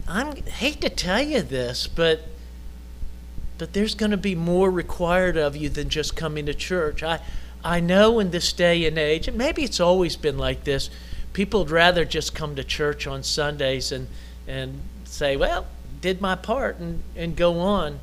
I 0.07 0.35
hate 0.35 0.81
to 0.81 0.89
tell 0.89 1.21
you 1.21 1.41
this, 1.41 1.87
but 1.87 2.27
but 3.61 3.73
there's 3.73 3.93
going 3.93 4.09
to 4.09 4.17
be 4.17 4.33
more 4.33 4.71
required 4.71 5.37
of 5.37 5.55
you 5.55 5.69
than 5.69 5.87
just 5.87 6.15
coming 6.15 6.47
to 6.47 6.53
church. 6.55 7.03
I 7.03 7.19
I 7.63 7.79
know 7.79 8.19
in 8.19 8.31
this 8.31 8.51
day 8.53 8.87
and 8.87 8.97
age, 8.97 9.27
and 9.27 9.37
maybe 9.37 9.63
it's 9.63 9.79
always 9.79 10.15
been 10.15 10.39
like 10.39 10.63
this, 10.63 10.89
people 11.31 11.59
would 11.59 11.69
rather 11.69 12.03
just 12.03 12.33
come 12.33 12.55
to 12.55 12.63
church 12.63 13.05
on 13.05 13.21
Sundays 13.21 13.91
and, 13.91 14.07
and 14.47 14.81
say, 15.03 15.35
well, 15.35 15.67
did 16.01 16.21
my 16.21 16.33
part 16.33 16.79
and, 16.79 17.03
and 17.15 17.35
go 17.35 17.59
on. 17.59 17.99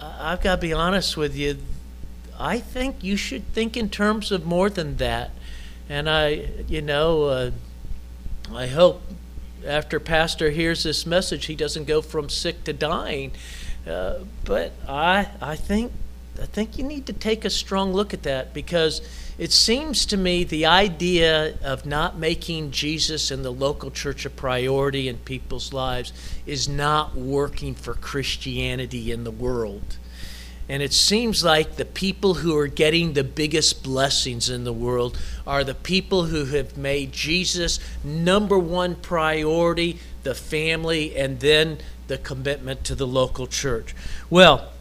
I've 0.00 0.40
got 0.40 0.54
to 0.54 0.60
be 0.62 0.72
honest 0.72 1.18
with 1.18 1.36
you. 1.36 1.58
I 2.40 2.58
think 2.58 3.04
you 3.04 3.18
should 3.18 3.52
think 3.52 3.76
in 3.76 3.90
terms 3.90 4.32
of 4.32 4.46
more 4.46 4.70
than 4.70 4.96
that. 4.96 5.32
And 5.86 6.08
I, 6.08 6.48
you 6.66 6.80
know, 6.80 7.24
uh, 7.24 7.50
I 8.54 8.68
hope 8.68 9.02
after 9.66 10.00
Pastor 10.00 10.48
hears 10.48 10.82
this 10.84 11.04
message, 11.04 11.44
he 11.44 11.54
doesn't 11.54 11.84
go 11.84 12.00
from 12.00 12.30
sick 12.30 12.64
to 12.64 12.72
dying. 12.72 13.32
Uh, 13.86 14.20
but 14.44 14.72
I, 14.88 15.28
I 15.40 15.56
think 15.56 15.92
I 16.40 16.46
think 16.46 16.76
you 16.76 16.84
need 16.84 17.06
to 17.06 17.12
take 17.12 17.44
a 17.44 17.50
strong 17.50 17.92
look 17.92 18.12
at 18.12 18.22
that 18.24 18.52
because 18.52 19.00
it 19.38 19.52
seems 19.52 20.04
to 20.06 20.16
me 20.16 20.44
the 20.44 20.66
idea 20.66 21.54
of 21.62 21.86
not 21.86 22.18
making 22.18 22.72
Jesus 22.72 23.30
and 23.30 23.44
the 23.44 23.50
local 23.50 23.90
church 23.90 24.26
a 24.26 24.30
priority 24.30 25.08
in 25.08 25.16
people's 25.18 25.72
lives 25.72 26.12
is 26.46 26.68
not 26.68 27.14
working 27.14 27.74
for 27.74 27.94
Christianity 27.94 29.12
in 29.12 29.24
the 29.24 29.30
world. 29.30 29.96
And 30.68 30.82
it 30.82 30.92
seems 30.92 31.44
like 31.44 31.76
the 31.76 31.84
people 31.84 32.34
who 32.34 32.56
are 32.56 32.66
getting 32.66 33.12
the 33.12 33.22
biggest 33.22 33.84
blessings 33.84 34.50
in 34.50 34.64
the 34.64 34.72
world 34.72 35.16
are 35.46 35.62
the 35.62 35.74
people 35.74 36.24
who 36.24 36.46
have 36.46 36.76
made 36.76 37.12
Jesus 37.12 37.78
number 38.02 38.58
one 38.58 38.96
priority, 38.96 40.00
the 40.24 40.34
family, 40.34 41.16
and 41.16 41.38
then 41.38 41.78
the 42.08 42.18
commitment 42.18 42.84
to 42.84 42.94
the 42.94 43.06
local 43.06 43.46
church. 43.46 43.94
Well, 44.30 44.72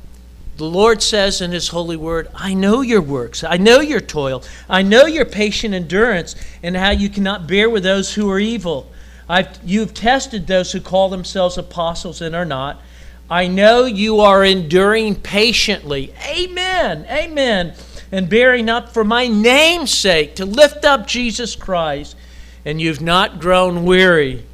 the 0.57 0.65
Lord 0.65 1.03
says 1.03 1.41
in 1.41 1.51
His 1.51 1.69
holy 1.69 1.97
word, 1.97 2.29
I 2.33 2.53
know 2.53 2.81
your 2.81 3.01
works, 3.01 3.43
I 3.43 3.57
know 3.57 3.81
your 3.81 3.99
toil, 3.99 4.43
I 4.69 4.83
know 4.83 5.05
your 5.05 5.25
patient 5.25 5.73
endurance, 5.73 6.35
and 6.63 6.77
how 6.77 6.91
you 6.91 7.09
cannot 7.09 7.47
bear 7.47 7.69
with 7.69 7.83
those 7.83 8.13
who 8.13 8.29
are 8.31 8.39
evil. 8.39 8.89
I've, 9.27 9.49
you've 9.65 9.93
tested 9.93 10.47
those 10.47 10.71
who 10.71 10.79
call 10.79 11.09
themselves 11.09 11.57
apostles 11.57 12.21
and 12.21 12.35
are 12.35 12.45
not. 12.45 12.81
I 13.29 13.47
know 13.47 13.85
you 13.85 14.19
are 14.19 14.45
enduring 14.45 15.15
patiently. 15.15 16.13
Amen. 16.27 17.05
Amen. 17.09 17.73
and 18.11 18.29
bearing 18.29 18.69
up 18.69 18.93
for 18.93 19.03
my 19.03 19.27
name's 19.27 19.91
sake 19.91 20.35
to 20.35 20.45
lift 20.45 20.85
up 20.85 21.07
Jesus 21.07 21.55
Christ, 21.55 22.15
and 22.63 22.79
you've 22.79 23.01
not 23.01 23.39
grown 23.39 23.83
weary. 23.83 24.45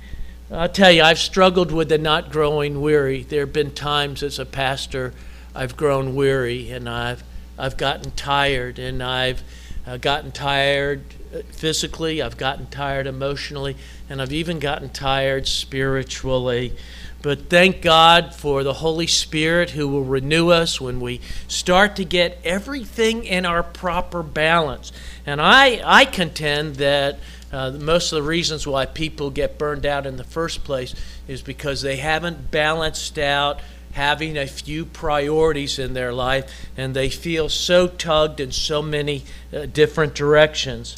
I'll 0.53 0.67
tell 0.67 0.91
you, 0.91 1.01
I've 1.01 1.17
struggled 1.17 1.71
with 1.71 1.87
the 1.87 1.97
not 1.97 2.29
growing 2.29 2.81
weary. 2.81 3.23
There 3.23 3.39
have 3.39 3.53
been 3.53 3.71
times 3.71 4.21
as 4.21 4.37
a 4.37 4.45
pastor 4.45 5.13
I've 5.55 5.77
grown 5.77 6.13
weary 6.13 6.71
and 6.71 6.89
I've, 6.89 7.23
I've 7.57 7.77
gotten 7.77 8.11
tired 8.11 8.77
and 8.77 9.01
I've 9.01 9.43
uh, 9.87 9.95
gotten 9.95 10.33
tired 10.33 11.03
physically, 11.51 12.21
I've 12.21 12.37
gotten 12.37 12.67
tired 12.67 13.07
emotionally, 13.07 13.77
and 14.09 14.21
I've 14.21 14.33
even 14.33 14.59
gotten 14.59 14.89
tired 14.89 15.47
spiritually. 15.47 16.73
But 17.21 17.49
thank 17.49 17.81
God 17.81 18.35
for 18.35 18.63
the 18.63 18.73
Holy 18.73 19.07
Spirit 19.07 19.69
who 19.69 19.87
will 19.87 20.03
renew 20.03 20.49
us 20.49 20.81
when 20.81 20.99
we 20.99 21.21
start 21.47 21.95
to 21.95 22.03
get 22.03 22.39
everything 22.43 23.23
in 23.23 23.45
our 23.45 23.63
proper 23.63 24.21
balance. 24.21 24.91
And 25.25 25.39
I, 25.39 25.81
I 25.85 26.03
contend 26.03 26.75
that 26.75 27.19
uh, 27.51 27.71
most 27.71 28.11
of 28.11 28.17
the 28.17 28.27
reasons 28.27 28.65
why 28.65 28.85
people 28.85 29.29
get 29.29 29.57
burned 29.57 29.85
out 29.85 30.05
in 30.05 30.17
the 30.17 30.23
first 30.23 30.63
place 30.63 30.95
is 31.27 31.41
because 31.41 31.81
they 31.81 31.97
haven't 31.97 32.51
balanced 32.51 33.17
out 33.17 33.59
having 33.93 34.37
a 34.37 34.47
few 34.47 34.85
priorities 34.85 35.77
in 35.77 35.93
their 35.93 36.13
life 36.13 36.69
and 36.77 36.93
they 36.93 37.09
feel 37.09 37.49
so 37.49 37.87
tugged 37.87 38.39
in 38.39 38.51
so 38.51 38.81
many 38.81 39.23
uh, 39.53 39.65
different 39.65 40.15
directions. 40.15 40.97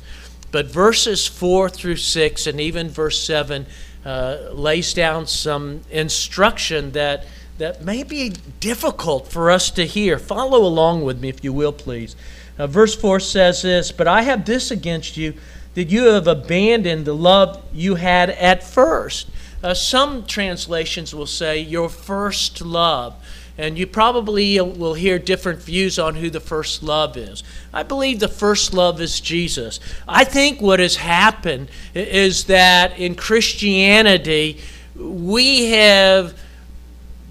But 0.52 0.68
verses 0.68 1.28
4 1.28 1.70
through 1.70 1.96
6 1.96 2.46
and 2.46 2.62
even 2.62 2.89
verse 2.89 3.20
7 3.26 3.66
uh, 4.06 4.38
lays 4.52 4.94
down 4.94 5.26
some 5.26 5.82
instruction 5.89 6.92
that, 6.92 7.26
that 7.58 7.84
may 7.84 8.04
be 8.04 8.34
difficult 8.60 9.28
for 9.28 9.50
us 9.50 9.72
to 9.72 9.86
hear. 9.86 10.20
Follow 10.20 10.63
along 10.63 11.04
with 11.04 11.20
me, 11.20 11.30
if 11.30 11.44
you 11.44 11.54
will, 11.54 11.74
please. 11.74 12.16
Uh, 12.60 12.68
verse 12.68 12.96
4 12.96 13.20
says 13.20 13.63
this 13.63 13.92
But 13.92 14.08
I 14.08 14.22
have 14.22 14.46
this 14.46 14.70
against 14.70 15.18
you, 15.18 15.34
that 15.74 15.90
you 15.90 16.06
have 16.06 16.28
abandoned 16.28 17.06
the 17.06 17.16
love 17.16 17.64
you 17.74 17.96
had 17.96 18.30
at 18.30 18.64
first. 18.64 19.30
Uh, 19.64 19.74
some 19.74 20.26
translations 20.26 21.16
will 21.16 21.26
say 21.26 21.60
your 21.60 21.90
first 21.90 22.62
love. 22.62 23.16
And 23.56 23.78
you 23.78 23.86
probably 23.86 24.60
will 24.60 24.96
hear 24.96 25.20
different 25.20 25.62
views 25.62 26.00
on 26.00 26.16
who 26.16 26.32
the 26.32 26.40
first 26.40 26.82
love 26.82 27.16
is. 27.16 27.44
I 27.72 27.84
believe 27.84 28.20
the 28.20 28.28
first 28.28 28.74
love 28.74 29.00
is 29.00 29.20
Jesus. 29.20 29.80
I 30.08 30.24
think 30.24 30.60
what 30.60 30.80
has 30.80 30.96
happened 30.96 31.70
is 31.94 32.46
that 32.46 32.98
in 32.98 33.14
Christianity, 33.14 34.60
we 34.96 35.66
have 35.66 36.38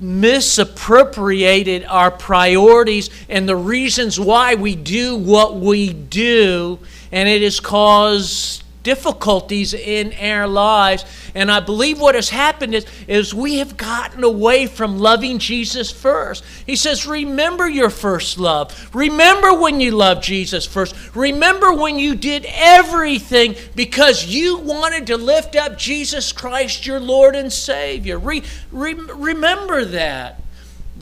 misappropriated 0.02 1.84
our 1.84 2.10
priorities 2.10 3.08
and 3.28 3.48
the 3.48 3.56
reasons 3.56 4.18
why 4.18 4.54
we 4.56 4.74
do 4.74 5.16
what 5.16 5.56
we 5.56 5.92
do, 5.92 6.78
and 7.12 7.28
it 7.28 7.42
has 7.42 7.60
caused 7.60 8.61
difficulties 8.82 9.74
in 9.74 10.12
our 10.20 10.46
lives. 10.46 11.04
And 11.34 11.50
I 11.50 11.60
believe 11.60 12.00
what 12.00 12.14
has 12.14 12.28
happened 12.28 12.74
is, 12.74 12.86
is 13.08 13.34
we 13.34 13.58
have 13.58 13.76
gotten 13.76 14.24
away 14.24 14.66
from 14.66 14.98
loving 14.98 15.38
Jesus 15.38 15.90
first. 15.90 16.44
He 16.66 16.76
says, 16.76 17.06
Remember 17.06 17.68
your 17.68 17.90
first 17.90 18.38
love. 18.38 18.94
Remember 18.94 19.54
when 19.54 19.80
you 19.80 19.92
loved 19.92 20.22
Jesus 20.22 20.66
first. 20.66 20.94
Remember 21.14 21.72
when 21.72 21.98
you 21.98 22.14
did 22.14 22.46
everything 22.48 23.54
because 23.74 24.26
you 24.26 24.58
wanted 24.58 25.06
to 25.06 25.16
lift 25.16 25.56
up 25.56 25.78
Jesus 25.78 26.32
Christ, 26.32 26.86
your 26.86 27.00
Lord 27.00 27.36
and 27.36 27.52
Savior. 27.52 28.18
Re, 28.18 28.42
re, 28.70 28.94
remember 28.94 29.84
that. 29.86 30.41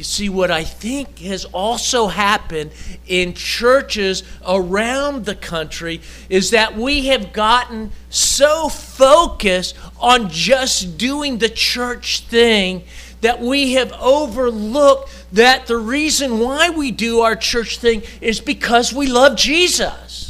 You 0.00 0.04
see, 0.04 0.30
what 0.30 0.50
I 0.50 0.64
think 0.64 1.18
has 1.18 1.44
also 1.44 2.06
happened 2.06 2.70
in 3.06 3.34
churches 3.34 4.22
around 4.48 5.26
the 5.26 5.34
country 5.34 6.00
is 6.30 6.52
that 6.52 6.74
we 6.74 7.08
have 7.08 7.34
gotten 7.34 7.92
so 8.08 8.70
focused 8.70 9.76
on 9.98 10.30
just 10.30 10.96
doing 10.96 11.36
the 11.36 11.50
church 11.50 12.20
thing 12.28 12.84
that 13.20 13.42
we 13.42 13.74
have 13.74 13.92
overlooked 13.92 15.12
that 15.32 15.66
the 15.66 15.76
reason 15.76 16.38
why 16.38 16.70
we 16.70 16.92
do 16.92 17.20
our 17.20 17.36
church 17.36 17.76
thing 17.76 18.02
is 18.22 18.40
because 18.40 18.94
we 18.94 19.06
love 19.06 19.36
Jesus. 19.36 20.29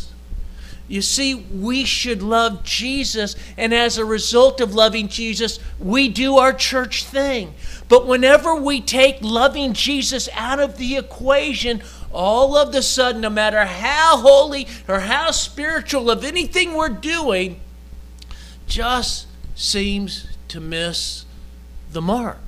You 0.90 1.02
see, 1.02 1.36
we 1.36 1.84
should 1.84 2.20
love 2.20 2.64
Jesus, 2.64 3.36
and 3.56 3.72
as 3.72 3.96
a 3.96 4.04
result 4.04 4.60
of 4.60 4.74
loving 4.74 5.06
Jesus, 5.06 5.60
we 5.78 6.08
do 6.08 6.38
our 6.38 6.52
church 6.52 7.04
thing. 7.04 7.54
But 7.88 8.08
whenever 8.08 8.56
we 8.56 8.80
take 8.80 9.18
loving 9.20 9.72
Jesus 9.72 10.28
out 10.34 10.58
of 10.58 10.78
the 10.78 10.96
equation, 10.96 11.80
all 12.12 12.56
of 12.56 12.72
the 12.72 12.82
sudden, 12.82 13.20
no 13.20 13.30
matter 13.30 13.64
how 13.66 14.16
holy 14.16 14.66
or 14.88 14.98
how 14.98 15.30
spiritual 15.30 16.10
of 16.10 16.24
anything 16.24 16.74
we're 16.74 16.88
doing, 16.88 17.60
just 18.66 19.28
seems 19.54 20.26
to 20.48 20.58
miss 20.58 21.24
the 21.92 22.02
mark. 22.02 22.38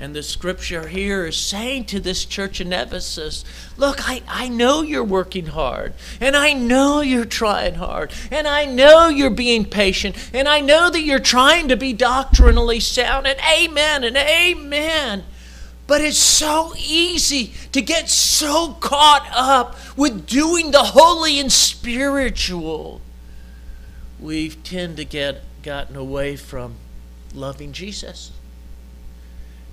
And 0.00 0.14
the 0.14 0.22
scripture 0.22 0.86
here 0.86 1.26
is 1.26 1.36
saying 1.36 1.86
to 1.86 1.98
this 1.98 2.24
church 2.24 2.60
in 2.60 2.72
Ephesus, 2.72 3.44
look, 3.76 4.08
I, 4.08 4.22
I 4.28 4.48
know 4.48 4.82
you're 4.82 5.02
working 5.02 5.46
hard, 5.46 5.92
and 6.20 6.36
I 6.36 6.52
know 6.52 7.00
you're 7.00 7.24
trying 7.24 7.74
hard, 7.74 8.12
and 8.30 8.46
I 8.46 8.64
know 8.64 9.08
you're 9.08 9.28
being 9.28 9.64
patient, 9.64 10.30
and 10.32 10.46
I 10.46 10.60
know 10.60 10.88
that 10.88 11.02
you're 11.02 11.18
trying 11.18 11.66
to 11.68 11.76
be 11.76 11.92
doctrinally 11.92 12.78
sound, 12.78 13.26
and 13.26 13.40
amen, 13.40 14.04
and 14.04 14.16
amen. 14.16 15.24
But 15.88 16.00
it's 16.00 16.18
so 16.18 16.74
easy 16.76 17.52
to 17.72 17.82
get 17.82 18.08
so 18.08 18.74
caught 18.74 19.28
up 19.32 19.76
with 19.96 20.26
doing 20.26 20.70
the 20.70 20.84
holy 20.84 21.40
and 21.40 21.50
spiritual. 21.50 23.00
We 24.20 24.50
tend 24.50 24.96
to 24.98 25.04
get 25.04 25.42
gotten 25.62 25.96
away 25.96 26.36
from 26.36 26.74
loving 27.34 27.72
Jesus. 27.72 28.30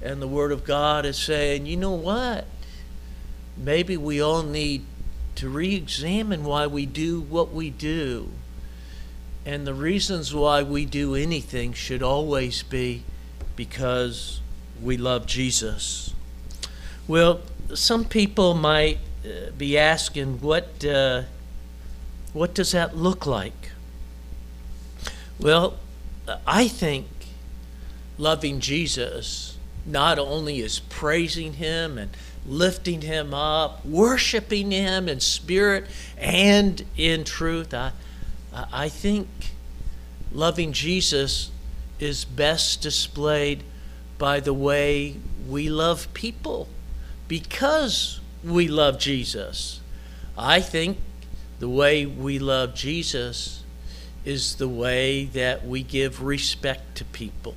And 0.02 0.22
the 0.22 0.28
Word 0.28 0.52
of 0.52 0.64
God 0.64 1.06
is 1.06 1.18
saying, 1.18 1.66
you 1.66 1.78
know 1.78 1.92
what? 1.92 2.46
Maybe 3.58 3.98
we 3.98 4.22
all 4.22 4.44
need 4.44 4.86
to 5.36 5.50
re 5.50 5.76
examine 5.76 6.44
why 6.44 6.68
we 6.68 6.86
do 6.86 7.22
what 7.22 7.54
we 7.54 7.70
do. 7.70 8.32
And 9.46 9.68
the 9.68 9.74
reasons 9.74 10.34
why 10.34 10.64
we 10.64 10.86
do 10.86 11.16
anything 11.16 11.74
should 11.74 12.02
always 12.02 12.64
be 12.64 13.04
because 13.56 14.42
we 14.82 14.98
love 14.98 15.26
Jesus. 15.26 16.14
Well, 17.08 17.42
some 17.74 18.06
people 18.06 18.54
might 18.54 18.98
uh, 19.24 19.52
be 19.58 19.78
asking, 19.78 20.40
what, 20.42 20.84
uh, 20.84 21.24
what 22.34 22.54
does 22.54 22.72
that 22.72 22.98
look 22.98 23.26
like? 23.26 23.72
Well, 25.40 25.78
I 26.48 26.68
think 26.68 27.08
loving 28.18 28.60
Jesus 28.60 29.55
not 29.86 30.18
only 30.20 30.60
is 30.60 30.80
praising 30.80 31.54
Him 31.54 31.98
and 31.98 32.12
lifting 32.48 33.02
Him 33.02 33.34
up, 33.34 33.86
worshiping 33.86 34.72
Him 34.72 35.08
in 35.08 35.20
spirit 35.20 35.86
and 36.18 36.84
in 36.98 37.24
truth. 37.24 37.74
I, 37.74 37.92
I 38.54 38.90
think 38.90 39.28
loving 40.32 40.74
Jesus 40.74 41.52
is 42.00 42.26
best 42.26 42.82
displayed 42.82 43.64
by 44.18 44.40
the 44.40 44.54
way 44.54 45.16
we 45.48 45.70
love 45.70 46.14
people 46.14 46.68
because 47.28 48.20
we 48.44 48.68
love 48.68 49.00
Jesus. 49.00 49.80
I 50.38 50.62
think 50.62 50.98
the 51.60 51.70
way 51.70 52.06
we 52.06 52.40
love 52.40 52.76
Jesus 52.76 53.64
is 54.24 54.56
the 54.56 54.68
way 54.68 55.26
that 55.26 55.66
we 55.66 55.84
give 55.84 56.22
respect 56.22 56.96
to 56.96 57.06
people. 57.06 57.56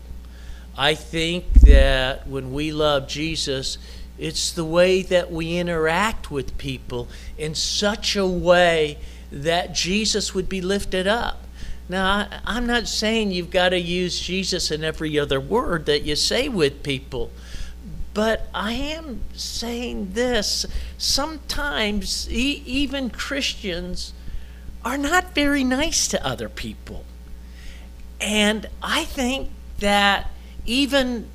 I 0.78 0.94
think 0.94 1.52
that 1.62 2.28
when 2.28 2.52
we 2.52 2.70
love 2.70 3.08
Jesus, 3.08 3.78
it's 4.16 4.52
the 4.52 4.64
way 4.64 5.02
that 5.02 5.32
we 5.32 5.58
interact 5.58 6.30
with 6.30 6.56
people 6.56 7.08
in 7.36 7.56
such 7.56 8.14
a 8.14 8.24
way 8.24 8.98
that 9.32 9.74
Jesus 9.74 10.36
would 10.36 10.48
be 10.48 10.60
lifted 10.60 11.08
up. 11.08 11.42
Now, 11.88 12.28
I'm 12.46 12.64
not 12.64 12.86
saying 12.86 13.32
you've 13.32 13.50
got 13.50 13.70
to 13.70 13.78
use 13.78 14.20
Jesus 14.20 14.70
in 14.70 14.84
every 14.84 15.18
other 15.18 15.40
word 15.40 15.86
that 15.86 16.04
you 16.04 16.14
say 16.14 16.48
with 16.48 16.84
people, 16.84 17.32
but 18.14 18.48
I 18.54 18.72
am 18.72 19.22
saying 19.32 20.12
this. 20.12 20.64
Sometimes, 20.96 22.30
e- 22.30 22.62
even 22.64 23.10
Christians 23.10 24.12
are 24.84 24.98
not 24.98 25.34
very 25.34 25.64
nice 25.64 26.06
to 26.08 26.24
other 26.24 26.48
people. 26.48 27.04
And 28.20 28.66
I 28.80 29.04
think 29.04 29.50
that 29.80 30.30
even 30.68 31.26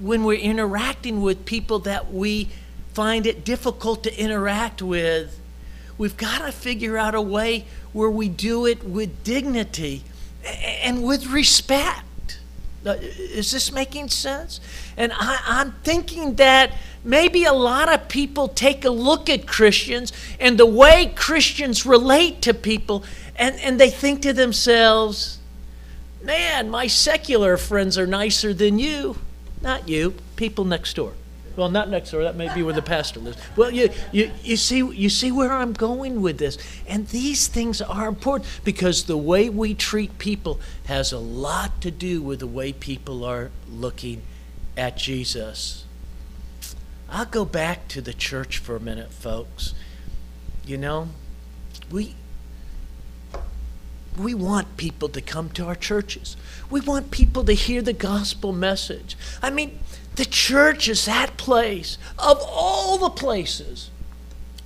when 0.00 0.24
we're 0.24 0.40
interacting 0.40 1.20
with 1.20 1.44
people 1.44 1.78
that 1.80 2.12
we 2.12 2.48
find 2.94 3.26
it 3.26 3.44
difficult 3.44 4.02
to 4.04 4.18
interact 4.18 4.80
with, 4.80 5.38
we've 5.98 6.16
got 6.16 6.38
to 6.38 6.50
figure 6.50 6.96
out 6.96 7.14
a 7.14 7.20
way 7.20 7.66
where 7.92 8.10
we 8.10 8.28
do 8.28 8.64
it 8.64 8.82
with 8.82 9.22
dignity 9.22 10.02
and 10.82 11.04
with 11.04 11.26
respect. 11.26 12.40
Is 12.84 13.52
this 13.52 13.70
making 13.70 14.08
sense? 14.08 14.58
And 14.96 15.12
I, 15.14 15.60
am 15.60 15.72
thinking 15.84 16.34
that 16.36 16.72
maybe 17.04 17.44
a 17.44 17.52
lot 17.52 17.92
of 17.92 18.08
people 18.08 18.48
take 18.48 18.84
a 18.86 18.90
look 18.90 19.28
at 19.28 19.46
Christians 19.46 20.12
and 20.40 20.58
the 20.58 20.66
way 20.66 21.12
Christians 21.14 21.84
relate 21.84 22.40
to 22.42 22.54
people, 22.54 23.04
and, 23.36 23.54
and 23.60 23.78
they 23.78 23.90
think 23.90 24.22
to 24.22 24.32
themselves, 24.32 25.38
man, 26.22 26.70
my 26.70 26.86
secular 26.86 27.56
friends 27.56 27.98
are 27.98 28.06
nicer 28.06 28.54
than 28.54 28.78
you. 28.78 29.16
Not 29.60 29.88
you, 29.88 30.14
people 30.36 30.64
next 30.64 30.94
door. 30.94 31.14
Well, 31.56 31.68
not 31.68 31.90
next 31.90 32.10
door. 32.10 32.22
That 32.22 32.36
may 32.36 32.52
be 32.54 32.62
where 32.62 32.72
the 32.72 32.82
pastor 32.82 33.20
lives. 33.20 33.36
Well, 33.56 33.70
you, 33.70 33.90
you, 34.10 34.30
you, 34.42 34.56
see, 34.56 34.78
you 34.78 35.08
see 35.10 35.30
where 35.30 35.52
I'm 35.52 35.74
going 35.74 36.22
with 36.22 36.38
this. 36.38 36.56
And 36.88 37.06
these 37.08 37.46
things 37.46 37.82
are 37.82 38.08
important 38.08 38.48
because 38.64 39.04
the 39.04 39.18
way 39.18 39.50
we 39.50 39.74
treat 39.74 40.18
people 40.18 40.60
has 40.86 41.12
a 41.12 41.18
lot 41.18 41.80
to 41.82 41.90
do 41.90 42.22
with 42.22 42.40
the 42.40 42.46
way 42.46 42.72
people 42.72 43.24
are 43.24 43.50
looking 43.70 44.22
at 44.76 44.96
Jesus. 44.96 45.84
I'll 47.10 47.26
go 47.26 47.44
back 47.44 47.88
to 47.88 48.00
the 48.00 48.14
church 48.14 48.56
for 48.56 48.74
a 48.74 48.80
minute, 48.80 49.12
folks. 49.12 49.74
You 50.64 50.78
know, 50.78 51.08
we 51.90 52.14
we 54.16 54.34
want 54.34 54.76
people 54.76 55.08
to 55.08 55.20
come 55.20 55.48
to 55.50 55.66
our 55.66 55.74
churches. 55.74 56.36
We 56.70 56.80
want 56.80 57.10
people 57.10 57.44
to 57.44 57.52
hear 57.52 57.82
the 57.82 57.92
gospel 57.92 58.52
message. 58.52 59.16
I 59.42 59.50
mean, 59.50 59.78
the 60.16 60.24
church 60.24 60.88
is 60.88 61.06
that 61.06 61.36
place 61.36 61.96
of 62.18 62.38
all 62.46 62.98
the 62.98 63.10
places 63.10 63.90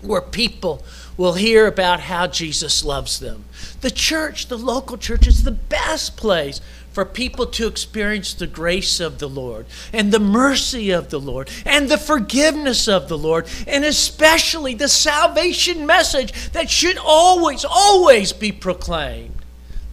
where 0.03 0.21
people 0.21 0.85
will 1.17 1.35
hear 1.35 1.67
about 1.67 2.01
how 2.01 2.27
Jesus 2.27 2.85
loves 2.85 3.21
them. 3.21 3.45
The 3.81 3.91
church, 3.91 4.49
the 4.49 4.59
local 4.59 4.99
church, 4.99 5.27
is 5.27 5.45
the 5.45 5.53
best 5.53 6.17
place 6.17 6.61
for 6.93 7.05
people 7.05 7.47
to 7.47 7.67
experience 7.67 8.35
the 8.35 8.47
grace 8.47 9.01
of 9.01 9.19
the 9.19 9.29
Lord 9.29 9.67
and 9.93 10.13
the 10.13 10.21
mercy 10.21 10.91
of 10.91 11.11
the 11.11 11.21
Lord 11.21 11.51
and 11.65 11.89
the 11.89 11.99
forgiveness 11.99 12.89
of 12.89 13.09
the 13.09 13.19
Lord, 13.19 13.47
and 13.67 13.85
especially 13.85 14.75
the 14.75 14.89
salvation 14.89 15.87
message 15.87 16.51
that 16.53 16.71
should 16.71 16.99
always, 16.99 17.65
always 17.65 18.33
be 18.33 18.51
proclaimed. 18.51 19.36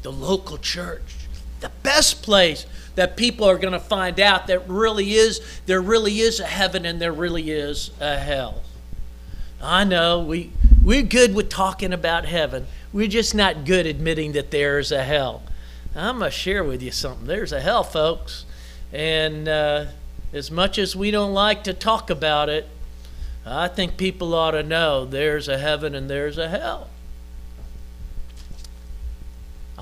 The 0.03 0.11
local 0.11 0.57
church, 0.57 1.15
the 1.59 1.71
best 1.81 2.21
place 2.21 2.65
that 2.95 3.17
people 3.17 3.49
are 3.49 3.57
going 3.57 3.73
to 3.73 3.79
find 3.79 4.19
out 4.19 4.47
that 4.47 4.69
really 4.69 5.13
is 5.13 5.41
there 5.65 5.81
really 5.81 6.19
is 6.19 6.39
a 6.39 6.45
heaven 6.45 6.85
and 6.85 7.01
there 7.01 7.11
really 7.11 7.49
is 7.49 7.91
a 7.99 8.17
hell. 8.17 8.61
I 9.61 9.83
know 9.83 10.19
we 10.19 10.51
we're 10.83 11.03
good 11.03 11.33
with 11.33 11.49
talking 11.49 11.93
about 11.93 12.25
heaven. 12.25 12.67
We're 12.91 13.07
just 13.07 13.33
not 13.33 13.65
good 13.65 13.85
admitting 13.85 14.33
that 14.33 14.51
there's 14.51 14.91
a 14.91 15.03
hell. 15.03 15.41
I'm 15.95 16.19
gonna 16.19 16.31
share 16.31 16.63
with 16.63 16.83
you 16.83 16.91
something. 16.91 17.25
There's 17.25 17.53
a 17.53 17.61
hell, 17.61 17.83
folks, 17.83 18.45
and 18.91 19.47
uh, 19.47 19.85
as 20.33 20.51
much 20.51 20.77
as 20.77 20.95
we 20.95 21.11
don't 21.11 21.33
like 21.33 21.63
to 21.63 21.73
talk 21.73 22.09
about 22.09 22.49
it, 22.49 22.67
I 23.45 23.67
think 23.67 23.97
people 23.97 24.33
ought 24.33 24.51
to 24.51 24.63
know 24.63 25.05
there's 25.05 25.47
a 25.47 25.57
heaven 25.57 25.95
and 25.95 26.09
there's 26.09 26.37
a 26.37 26.49
hell. 26.49 26.89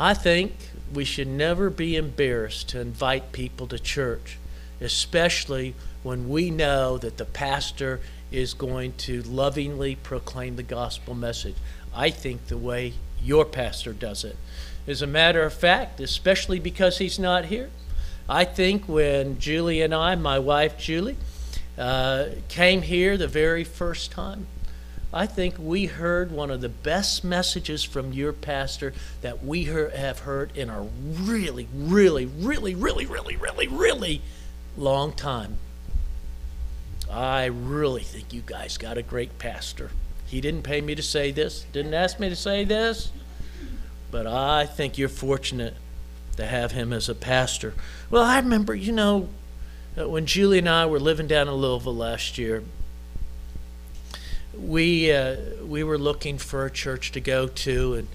I 0.01 0.15
think 0.15 0.53
we 0.91 1.05
should 1.05 1.27
never 1.27 1.69
be 1.69 1.95
embarrassed 1.95 2.69
to 2.69 2.81
invite 2.81 3.31
people 3.31 3.67
to 3.67 3.77
church, 3.77 4.39
especially 4.81 5.75
when 6.01 6.27
we 6.27 6.49
know 6.49 6.97
that 6.97 7.17
the 7.17 7.25
pastor 7.25 7.99
is 8.31 8.55
going 8.55 8.93
to 8.93 9.21
lovingly 9.21 9.93
proclaim 9.93 10.55
the 10.55 10.63
gospel 10.63 11.13
message. 11.13 11.53
I 11.93 12.09
think 12.09 12.47
the 12.47 12.57
way 12.57 12.93
your 13.21 13.45
pastor 13.45 13.93
does 13.93 14.23
it. 14.23 14.37
As 14.87 15.03
a 15.03 15.07
matter 15.07 15.43
of 15.43 15.53
fact, 15.53 15.99
especially 15.99 16.59
because 16.59 16.97
he's 16.97 17.19
not 17.19 17.45
here, 17.45 17.69
I 18.27 18.43
think 18.43 18.87
when 18.87 19.37
Julie 19.37 19.83
and 19.83 19.93
I, 19.93 20.15
my 20.15 20.39
wife 20.39 20.79
Julie, 20.79 21.17
uh, 21.77 22.29
came 22.47 22.81
here 22.81 23.17
the 23.17 23.27
very 23.27 23.63
first 23.63 24.09
time, 24.09 24.47
I 25.13 25.25
think 25.25 25.55
we 25.59 25.87
heard 25.87 26.31
one 26.31 26.49
of 26.49 26.61
the 26.61 26.69
best 26.69 27.23
messages 27.23 27.83
from 27.83 28.13
your 28.13 28.31
pastor 28.31 28.93
that 29.21 29.43
we 29.43 29.65
have 29.65 30.19
heard 30.19 30.55
in 30.55 30.69
a 30.69 30.87
really, 31.03 31.67
really, 31.75 32.25
really, 32.25 32.75
really, 32.75 33.05
really, 33.05 33.35
really, 33.35 33.67
really 33.67 34.21
long 34.77 35.11
time. 35.11 35.57
I 37.11 37.45
really 37.45 38.03
think 38.03 38.31
you 38.31 38.41
guys 38.45 38.77
got 38.77 38.97
a 38.97 39.01
great 39.01 39.37
pastor. 39.37 39.91
He 40.27 40.39
didn't 40.39 40.63
pay 40.63 40.79
me 40.79 40.95
to 40.95 41.03
say 41.03 41.31
this, 41.31 41.65
didn't 41.73 41.93
ask 41.93 42.17
me 42.17 42.29
to 42.29 42.35
say 42.37 42.63
this, 42.63 43.11
but 44.11 44.25
I 44.25 44.65
think 44.65 44.97
you're 44.97 45.09
fortunate 45.09 45.75
to 46.37 46.45
have 46.45 46.71
him 46.71 46.93
as 46.93 47.09
a 47.09 47.15
pastor. 47.15 47.73
Well, 48.09 48.23
I 48.23 48.39
remember, 48.39 48.73
you 48.73 48.93
know, 48.93 49.27
uh, 49.99 50.07
when 50.07 50.25
Julie 50.25 50.59
and 50.59 50.69
I 50.69 50.85
were 50.85 51.01
living 51.01 51.27
down 51.27 51.49
in 51.49 51.53
Louisville 51.55 51.95
last 51.95 52.37
year, 52.37 52.63
we 54.57 55.11
uh, 55.11 55.37
we 55.63 55.83
were 55.83 55.97
looking 55.97 56.37
for 56.37 56.65
a 56.65 56.71
church 56.71 57.11
to 57.13 57.21
go 57.21 57.47
to, 57.47 57.93
and 57.93 58.07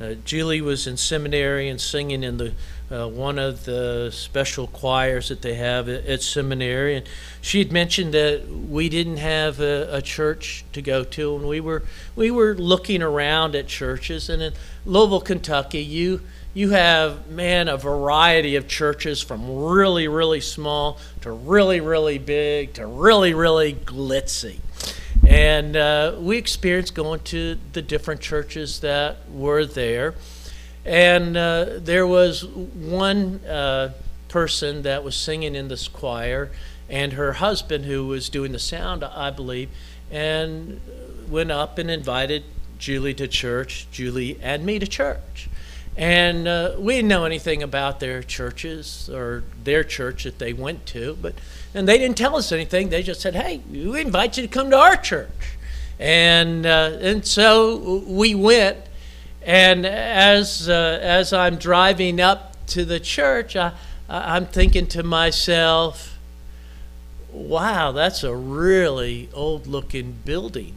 uh, 0.00 0.14
Julie 0.24 0.60
was 0.60 0.86
in 0.86 0.96
seminary 0.96 1.68
and 1.68 1.80
singing 1.80 2.22
in 2.24 2.36
the 2.36 2.52
uh, 2.90 3.08
one 3.08 3.38
of 3.38 3.64
the 3.64 4.10
special 4.12 4.66
choirs 4.66 5.28
that 5.28 5.40
they 5.42 5.54
have 5.54 5.88
at, 5.88 6.04
at, 6.06 6.22
seminary, 6.22 6.96
and 6.96 7.08
she 7.40 7.58
had 7.58 7.72
mentioned 7.72 8.12
that 8.12 8.46
we 8.48 8.88
didn't 8.88 9.16
have 9.16 9.60
a, 9.60 9.88
a, 9.96 10.02
church 10.02 10.64
to 10.72 10.82
go 10.82 11.02
to, 11.02 11.36
and 11.36 11.48
we 11.48 11.60
were 11.60 11.82
we 12.14 12.30
were 12.30 12.54
looking 12.54 13.02
around 13.02 13.54
at 13.54 13.66
churches, 13.66 14.28
and 14.28 14.42
in 14.42 14.52
Louisville, 14.84 15.20
Kentucky, 15.20 15.82
you 15.82 16.20
you 16.52 16.70
have 16.70 17.28
man 17.28 17.68
a 17.68 17.76
variety 17.76 18.56
of 18.56 18.68
churches 18.68 19.20
from 19.20 19.64
really 19.64 20.06
really 20.06 20.40
small 20.40 20.98
to 21.20 21.30
really 21.32 21.80
really 21.80 22.18
big 22.18 22.72
to 22.74 22.86
really 22.86 23.34
really 23.34 23.74
glitzy 23.74 24.60
and 25.26 25.76
uh, 25.76 26.16
we 26.18 26.36
experienced 26.36 26.94
going 26.94 27.20
to 27.20 27.58
the 27.72 27.82
different 27.82 28.20
churches 28.20 28.80
that 28.80 29.18
were 29.30 29.64
there. 29.64 30.14
And 30.84 31.36
uh, 31.36 31.78
there 31.78 32.06
was 32.06 32.44
one 32.44 33.40
uh, 33.44 33.92
person 34.28 34.82
that 34.82 35.02
was 35.02 35.16
singing 35.16 35.54
in 35.54 35.68
this 35.68 35.88
choir, 35.88 36.50
and 36.88 37.14
her 37.14 37.34
husband, 37.34 37.86
who 37.86 38.06
was 38.06 38.28
doing 38.28 38.52
the 38.52 38.58
sound, 38.58 39.02
I 39.02 39.30
believe, 39.30 39.70
and 40.10 40.80
went 41.28 41.50
up 41.50 41.78
and 41.78 41.90
invited 41.90 42.44
Julie 42.78 43.14
to 43.14 43.26
church, 43.26 43.86
Julie 43.90 44.38
and 44.42 44.66
me 44.66 44.78
to 44.78 44.86
church. 44.86 45.48
And 45.96 46.48
uh, 46.48 46.74
we 46.78 46.96
didn't 46.96 47.08
know 47.08 47.24
anything 47.24 47.62
about 47.62 48.00
their 48.00 48.22
churches 48.22 49.08
or 49.08 49.44
their 49.62 49.84
church 49.84 50.24
that 50.24 50.38
they 50.38 50.52
went 50.52 50.86
to, 50.86 51.16
but 51.22 51.34
and 51.74 51.88
they 51.88 51.98
didn't 51.98 52.16
tell 52.16 52.36
us 52.36 52.52
anything. 52.52 52.88
They 52.88 53.02
just 53.02 53.20
said, 53.20 53.34
"Hey, 53.34 53.60
we 53.70 54.00
invite 54.00 54.36
you 54.36 54.42
to 54.42 54.48
come 54.48 54.70
to 54.70 54.78
our 54.78 54.96
church," 54.96 55.58
and 55.98 56.64
uh, 56.64 56.98
and 57.00 57.26
so 57.26 58.04
we 58.06 58.34
went. 58.34 58.78
And 59.42 59.84
as 59.84 60.68
uh, 60.68 60.98
as 61.02 61.32
I'm 61.32 61.56
driving 61.56 62.20
up 62.20 62.56
to 62.68 62.84
the 62.84 63.00
church, 63.00 63.56
I, 63.56 63.72
I'm 64.08 64.46
thinking 64.46 64.86
to 64.88 65.02
myself, 65.02 66.18
"Wow, 67.30 67.92
that's 67.92 68.24
a 68.24 68.34
really 68.34 69.28
old-looking 69.34 70.18
building. 70.24 70.76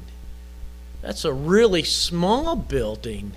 That's 1.01 1.23
a 1.23 1.31
really 1.31 1.83
small 1.83 2.55
building." 2.55 3.33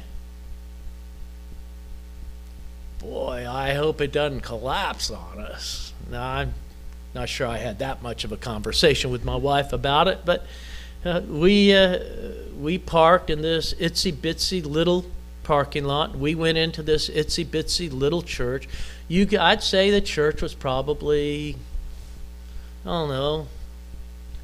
boy, 3.01 3.47
I 3.49 3.73
hope 3.75 4.01
it 4.01 4.13
doesn't 4.13 4.43
collapse 4.43 5.11
on 5.11 5.41
us. 5.41 5.93
Now, 6.11 6.23
I'm 6.23 6.55
not 7.15 7.29
sure 7.29 7.47
I 7.47 7.59
had 7.59 7.79
that 7.81 8.03
much 8.03 8.25
of 8.25 8.33
a 8.33 8.37
conversation 8.37 9.11
with 9.11 9.25
my 9.25 9.37
wife 9.37 9.73
about 9.73 10.09
it, 10.09 10.21
but 10.25 10.47
uh, 11.05 11.21
we 11.29 11.75
uh, 11.75 11.99
we 12.59 12.79
parked 12.79 13.31
in 13.31 13.43
this 13.43 13.75
itsy 13.75 14.13
bitsy 14.13 14.65
little 14.65 15.05
parking 15.43 15.85
lot. 15.85 16.17
We 16.17 16.35
went 16.35 16.59
into 16.59 16.83
this 16.83 17.09
itsy 17.09 17.45
bitsy 17.45 17.93
little 17.93 18.23
church. 18.23 18.69
You, 19.09 19.27
I'd 19.39 19.63
say 19.63 19.91
the 19.91 20.01
church 20.01 20.43
was 20.43 20.55
probably, 20.55 21.57
I 22.85 22.89
don't 22.89 23.09
know, 23.09 23.49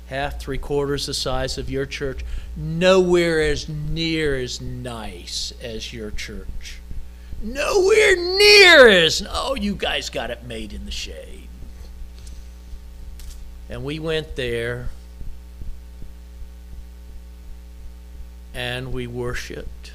half, 0.09 0.41
three 0.41 0.59
quarters 0.59 1.07
the 1.07 1.15
size 1.15 1.59
of 1.59 1.71
your 1.71 1.87
church. 1.87 2.25
Nowhere 2.57 3.41
as 3.43 3.69
near 3.69 4.35
as 4.37 4.61
nice 4.61 5.53
as 5.63 5.93
your 5.93 6.11
church 6.11 6.81
nowhere 7.43 8.17
near 8.17 8.89
as, 8.89 9.27
oh, 9.31 9.55
you 9.55 9.75
guys 9.75 10.11
got 10.11 10.31
it 10.31 10.45
made 10.45 10.73
in 10.73 10.85
the 10.85 10.91
shade. 10.91 11.36
And 13.69 13.85
we 13.85 13.99
went 13.99 14.37
there 14.37 14.89
and 18.55 18.93
we 18.93 19.07
worshiped 19.07 19.93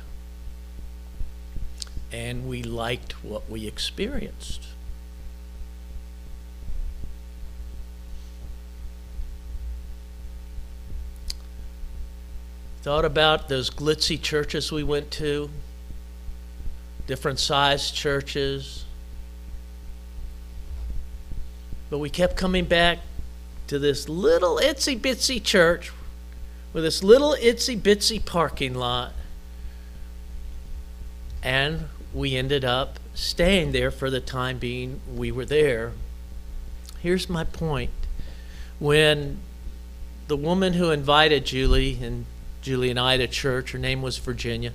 and 2.12 2.48
we 2.48 2.62
liked 2.62 3.24
what 3.24 3.50
we 3.50 3.66
experienced. 3.66 4.68
Thought 12.82 13.06
about 13.06 13.48
those 13.48 13.70
glitzy 13.70 14.20
churches 14.22 14.72
we 14.72 14.84
went 14.84 15.12
to 15.12 15.50
different 17.08 17.40
sized 17.40 17.96
churches. 17.96 18.86
But 21.90 22.00
we 22.00 22.10
kept 22.10 22.36
coming 22.36 22.66
back 22.66 23.00
to 23.72 23.80
this 23.80 24.10
little 24.10 24.58
itsy 24.58 25.00
bitsy 25.00 25.42
church 25.42 25.94
with 26.74 26.84
this 26.84 27.06
little 27.06 27.38
itsy 27.40 27.80
bitsy 27.80 28.20
parking 28.26 28.74
lot. 28.74 29.14
And 31.42 31.86
we 32.14 32.36
ended 32.36 32.66
up 32.66 33.00
staying 33.14 33.72
there 33.72 33.90
for 33.90 34.10
the 34.10 34.20
time 34.20 34.58
being 34.58 35.00
we 35.16 35.32
were 35.32 35.46
there. 35.46 35.94
Here's 37.00 37.30
my 37.30 37.46
point. 37.46 37.92
When 38.78 39.38
the 40.28 40.36
woman 40.36 40.74
who 40.74 40.92
invited 40.92 41.46
Julie 41.46 41.98
and 42.04 42.26
Julie 42.62 42.90
and 42.90 43.00
I 43.00 43.16
to 43.16 43.28
church, 43.30 43.72
her 43.72 43.80
name 43.80 44.02
was 44.02 44.18
Virginia, 44.18 44.74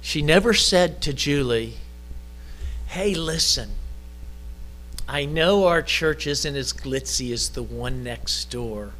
she 0.00 0.22
never 0.22 0.54
said 0.54 1.02
to 1.02 1.12
Julie, 1.12 1.78
Hey, 2.86 3.16
listen, 3.16 3.70
I 5.08 5.24
know 5.24 5.66
our 5.66 5.80
church 5.80 6.26
isn't 6.26 6.54
as 6.54 6.74
glitzy 6.74 7.32
as 7.32 7.48
the 7.48 7.62
one 7.62 8.04
next 8.04 8.50
door. 8.50 8.92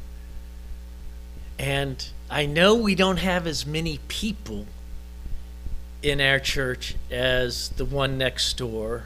And 1.59 2.03
I 2.31 2.47
know 2.47 2.73
we 2.73 2.95
don't 2.95 3.19
have 3.19 3.45
as 3.45 3.65
many 3.65 3.99
people 4.07 4.65
in 6.01 6.19
our 6.19 6.39
church 6.39 6.95
as 7.11 7.69
the 7.69 7.85
one 7.85 8.17
next 8.17 8.57
door. 8.57 9.03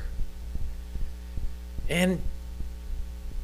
And, 1.89 2.21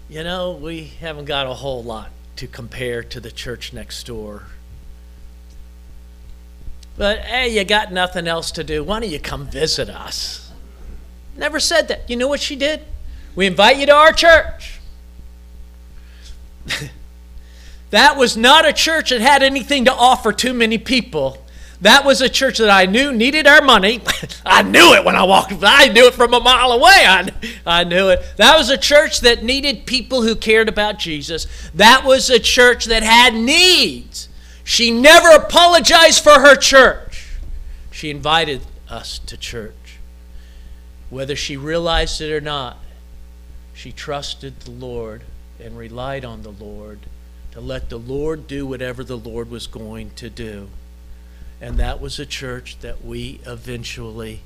you 0.07 0.23
know, 0.23 0.51
we 0.53 0.85
haven't 0.85 1.25
got 1.25 1.45
a 1.45 1.55
whole 1.55 1.83
lot 1.83 2.11
to 2.37 2.47
compare 2.47 3.03
to 3.03 3.19
the 3.19 3.31
church 3.31 3.73
next 3.73 4.05
door. 4.05 4.43
But 6.97 7.19
hey, 7.19 7.57
you 7.57 7.65
got 7.65 7.91
nothing 7.91 8.27
else 8.27 8.51
to 8.51 8.63
do. 8.63 8.85
Why 8.85 9.01
don't 9.01 9.09
you 9.09 9.19
come 9.19 9.47
visit 9.47 9.89
us? 9.89 10.49
Never 11.35 11.59
said 11.59 11.89
that. 11.89 12.09
You 12.09 12.15
know 12.15 12.27
what 12.27 12.39
she 12.39 12.55
did? 12.55 12.81
We 13.39 13.45
invite 13.45 13.77
you 13.77 13.85
to 13.85 13.95
our 13.95 14.11
church. 14.11 14.81
that 17.89 18.17
was 18.17 18.35
not 18.35 18.67
a 18.67 18.73
church 18.73 19.11
that 19.11 19.21
had 19.21 19.43
anything 19.43 19.85
to 19.85 19.93
offer 19.93 20.33
too 20.33 20.53
many 20.53 20.77
people. 20.77 21.37
That 21.79 22.03
was 22.03 22.19
a 22.19 22.27
church 22.27 22.57
that 22.57 22.69
I 22.69 22.85
knew 22.85 23.13
needed 23.13 23.47
our 23.47 23.61
money. 23.61 24.01
I 24.45 24.61
knew 24.61 24.93
it 24.93 25.05
when 25.05 25.15
I 25.15 25.23
walked. 25.23 25.53
I 25.63 25.87
knew 25.87 26.07
it 26.07 26.15
from 26.15 26.33
a 26.33 26.41
mile 26.41 26.73
away. 26.73 27.05
I, 27.07 27.29
I 27.65 27.85
knew 27.85 28.09
it. 28.09 28.21
That 28.35 28.57
was 28.57 28.69
a 28.69 28.77
church 28.77 29.21
that 29.21 29.41
needed 29.41 29.85
people 29.85 30.21
who 30.21 30.35
cared 30.35 30.67
about 30.67 30.99
Jesus. 30.99 31.47
That 31.73 32.03
was 32.03 32.29
a 32.29 32.39
church 32.39 32.87
that 32.87 33.03
had 33.03 33.33
needs. 33.33 34.27
She 34.65 34.91
never 34.91 35.29
apologized 35.29 36.21
for 36.25 36.41
her 36.41 36.57
church. 36.57 37.37
She 37.89 38.09
invited 38.09 38.63
us 38.89 39.17
to 39.27 39.37
church. 39.37 39.99
Whether 41.09 41.37
she 41.37 41.55
realized 41.55 42.19
it 42.19 42.33
or 42.33 42.41
not, 42.41 42.79
she 43.79 43.93
trusted 43.93 44.59
the 44.59 44.71
Lord 44.71 45.21
and 45.57 45.77
relied 45.77 46.25
on 46.25 46.41
the 46.41 46.51
Lord 46.51 46.99
to 47.53 47.61
let 47.61 47.87
the 47.87 47.97
Lord 47.97 48.45
do 48.45 48.67
whatever 48.67 49.05
the 49.05 49.17
Lord 49.17 49.49
was 49.49 49.67
going 49.67 50.09
to 50.17 50.29
do. 50.29 50.67
And 51.61 51.77
that 51.77 52.01
was 52.01 52.19
a 52.19 52.25
church 52.25 52.79
that 52.79 53.05
we 53.05 53.39
eventually 53.45 54.41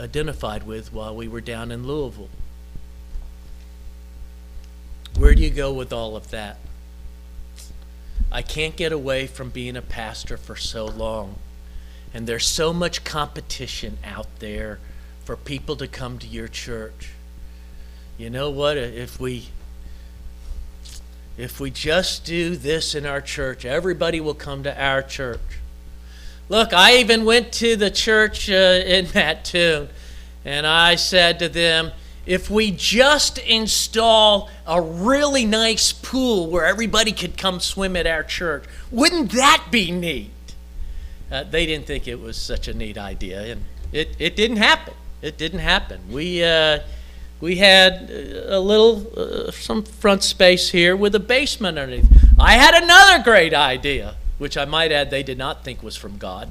identified 0.00 0.62
with 0.62 0.90
while 0.90 1.14
we 1.14 1.28
were 1.28 1.42
down 1.42 1.70
in 1.70 1.86
Louisville. 1.86 2.30
Where 5.18 5.34
do 5.34 5.42
you 5.42 5.50
go 5.50 5.70
with 5.70 5.92
all 5.92 6.16
of 6.16 6.30
that? 6.30 6.56
I 8.32 8.40
can't 8.40 8.74
get 8.74 8.90
away 8.90 9.26
from 9.26 9.50
being 9.50 9.76
a 9.76 9.82
pastor 9.82 10.38
for 10.38 10.56
so 10.56 10.86
long. 10.86 11.34
And 12.14 12.26
there's 12.26 12.46
so 12.46 12.72
much 12.72 13.04
competition 13.04 13.98
out 14.02 14.38
there 14.38 14.78
for 15.26 15.36
people 15.36 15.76
to 15.76 15.86
come 15.86 16.18
to 16.20 16.26
your 16.26 16.48
church 16.48 17.10
you 18.18 18.30
know 18.30 18.50
what? 18.50 18.76
If 18.76 19.20
we 19.20 19.46
if 21.36 21.60
we 21.60 21.70
just 21.70 22.24
do 22.24 22.56
this 22.56 22.96
in 22.96 23.06
our 23.06 23.20
church, 23.20 23.64
everybody 23.64 24.20
will 24.20 24.34
come 24.34 24.64
to 24.64 24.82
our 24.84 25.02
church. 25.02 25.38
Look, 26.48 26.72
I 26.72 26.96
even 26.96 27.24
went 27.24 27.52
to 27.54 27.76
the 27.76 27.92
church 27.92 28.50
uh, 28.50 28.82
in 28.84 29.06
Mattoon, 29.14 29.88
and 30.44 30.66
I 30.66 30.96
said 30.96 31.38
to 31.38 31.48
them, 31.48 31.92
if 32.26 32.50
we 32.50 32.72
just 32.72 33.38
install 33.38 34.50
a 34.66 34.82
really 34.82 35.46
nice 35.46 35.92
pool 35.92 36.50
where 36.50 36.66
everybody 36.66 37.12
could 37.12 37.38
come 37.38 37.60
swim 37.60 37.94
at 37.94 38.06
our 38.06 38.24
church, 38.24 38.64
wouldn't 38.90 39.30
that 39.32 39.66
be 39.70 39.92
neat? 39.92 40.30
Uh, 41.30 41.44
they 41.44 41.66
didn't 41.66 41.86
think 41.86 42.08
it 42.08 42.20
was 42.20 42.36
such 42.36 42.66
a 42.66 42.74
neat 42.74 42.98
idea, 42.98 43.52
and 43.52 43.64
it, 43.92 44.16
it 44.18 44.34
didn't 44.34 44.56
happen. 44.56 44.94
It 45.22 45.38
didn't 45.38 45.60
happen. 45.60 46.00
We. 46.10 46.42
Uh, 46.42 46.80
we 47.40 47.56
had 47.56 48.10
a 48.10 48.58
little, 48.58 49.06
uh, 49.16 49.50
some 49.52 49.84
front 49.84 50.22
space 50.22 50.70
here 50.70 50.96
with 50.96 51.14
a 51.14 51.20
basement 51.20 51.78
underneath. 51.78 52.08
I 52.38 52.54
had 52.54 52.74
another 52.82 53.22
great 53.22 53.54
idea, 53.54 54.16
which 54.38 54.56
I 54.56 54.64
might 54.64 54.90
add 54.90 55.10
they 55.10 55.22
did 55.22 55.38
not 55.38 55.64
think 55.64 55.82
was 55.82 55.96
from 55.96 56.18
God. 56.18 56.50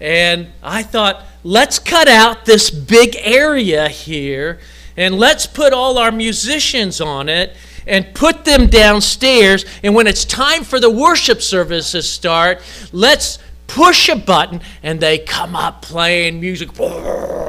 And 0.00 0.48
I 0.62 0.84
thought, 0.84 1.24
let's 1.42 1.78
cut 1.80 2.08
out 2.08 2.44
this 2.44 2.70
big 2.70 3.16
area 3.20 3.88
here 3.88 4.60
and 4.96 5.18
let's 5.18 5.46
put 5.46 5.72
all 5.72 5.98
our 5.98 6.12
musicians 6.12 7.00
on 7.00 7.28
it 7.28 7.56
and 7.86 8.14
put 8.14 8.44
them 8.44 8.68
downstairs. 8.68 9.64
And 9.82 9.94
when 9.94 10.06
it's 10.06 10.24
time 10.24 10.62
for 10.62 10.78
the 10.78 10.90
worship 10.90 11.42
services 11.42 11.92
to 11.92 12.02
start, 12.02 12.60
let's 12.92 13.38
push 13.66 14.08
a 14.08 14.16
button 14.16 14.60
and 14.82 15.00
they 15.00 15.18
come 15.18 15.56
up 15.56 15.82
playing 15.82 16.40
music. 16.40 16.70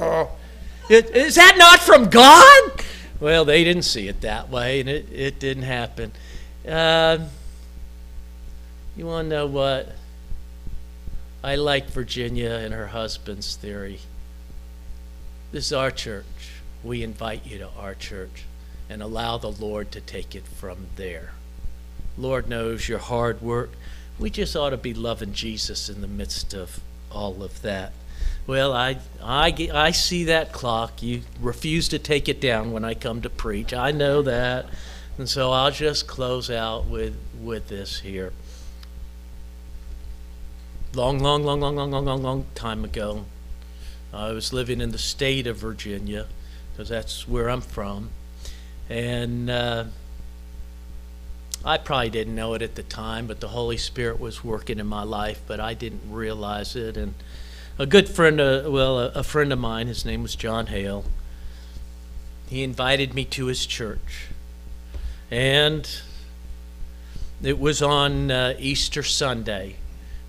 Is 0.89 1.35
that 1.35 1.55
not 1.57 1.79
from 1.79 2.09
God? 2.09 2.71
Well, 3.19 3.45
they 3.45 3.63
didn't 3.63 3.83
see 3.83 4.07
it 4.07 4.21
that 4.21 4.49
way, 4.49 4.79
and 4.79 4.89
it, 4.89 5.07
it 5.11 5.39
didn't 5.39 5.63
happen. 5.63 6.11
Uh, 6.67 7.19
you 8.97 9.05
want 9.05 9.25
to 9.25 9.29
know 9.29 9.45
what? 9.45 9.95
I 11.43 11.55
like 11.55 11.87
Virginia 11.87 12.51
and 12.51 12.73
her 12.73 12.87
husband's 12.87 13.55
theory. 13.55 13.99
This 15.51 15.67
is 15.67 15.73
our 15.73 15.91
church. 15.91 16.25
We 16.83 17.03
invite 17.03 17.45
you 17.45 17.59
to 17.59 17.69
our 17.77 17.93
church 17.93 18.45
and 18.89 19.03
allow 19.03 19.37
the 19.37 19.51
Lord 19.51 19.91
to 19.91 20.01
take 20.01 20.33
it 20.33 20.47
from 20.47 20.87
there. 20.95 21.33
Lord 22.17 22.49
knows 22.49 22.89
your 22.89 22.99
hard 22.99 23.41
work. 23.41 23.71
We 24.17 24.29
just 24.29 24.55
ought 24.55 24.71
to 24.71 24.77
be 24.77 24.93
loving 24.93 25.33
Jesus 25.33 25.87
in 25.87 26.01
the 26.01 26.07
midst 26.07 26.53
of 26.53 26.79
all 27.11 27.43
of 27.43 27.61
that. 27.61 27.93
Well, 28.49 28.73
I, 28.73 28.97
I, 29.23 29.69
I 29.71 29.91
see 29.91 30.23
that 30.23 30.51
clock. 30.51 31.03
You 31.03 31.21
refuse 31.39 31.87
to 31.89 31.99
take 31.99 32.27
it 32.27 32.41
down 32.41 32.71
when 32.71 32.83
I 32.83 32.95
come 32.95 33.21
to 33.21 33.29
preach. 33.29 33.75
I 33.75 33.91
know 33.91 34.23
that. 34.23 34.65
And 35.19 35.29
so 35.29 35.51
I'll 35.51 35.69
just 35.69 36.07
close 36.07 36.49
out 36.49 36.87
with, 36.87 37.15
with 37.39 37.67
this 37.67 37.99
here. 37.99 38.33
Long, 40.95 41.19
long, 41.19 41.43
long, 41.43 41.61
long, 41.61 41.75
long, 41.75 41.91
long, 41.91 42.05
long, 42.05 42.23
long 42.23 42.45
time 42.55 42.83
ago, 42.83 43.25
I 44.11 44.31
was 44.31 44.51
living 44.51 44.81
in 44.81 44.89
the 44.89 44.97
state 44.97 45.45
of 45.45 45.57
Virginia 45.57 46.25
because 46.71 46.89
that's 46.89 47.27
where 47.27 47.51
I'm 47.51 47.61
from. 47.61 48.09
And 48.89 49.51
uh, 49.51 49.83
I 51.63 51.77
probably 51.77 52.09
didn't 52.09 52.33
know 52.33 52.55
it 52.55 52.63
at 52.63 52.73
the 52.73 52.81
time, 52.81 53.27
but 53.27 53.41
the 53.41 53.49
Holy 53.49 53.77
Spirit 53.77 54.19
was 54.19 54.43
working 54.43 54.79
in 54.79 54.87
my 54.87 55.03
life, 55.03 55.39
but 55.45 55.59
I 55.59 55.75
didn't 55.75 56.11
realize 56.11 56.75
it. 56.75 56.97
And 56.97 57.13
a 57.79 57.85
good 57.85 58.09
friend, 58.09 58.41
uh, 58.41 58.63
well, 58.67 58.99
a, 58.99 59.07
a, 59.11 59.23
friend 59.23 59.53
of 59.53 59.57
mine, 59.57 59.87
his 59.87 60.03
name 60.03 60.21
was 60.21 60.35
John 60.35 60.67
Hale. 60.67 61.05
He 62.49 62.61
invited 62.61 63.13
me 63.13 63.23
to 63.25 63.45
his 63.45 63.65
church. 63.65 64.27
And 65.31 65.89
it 67.41 67.57
was 67.57 67.81
on 67.81 68.31
uh, 68.31 68.55
Easter 68.59 69.01
Sunday, 69.01 69.77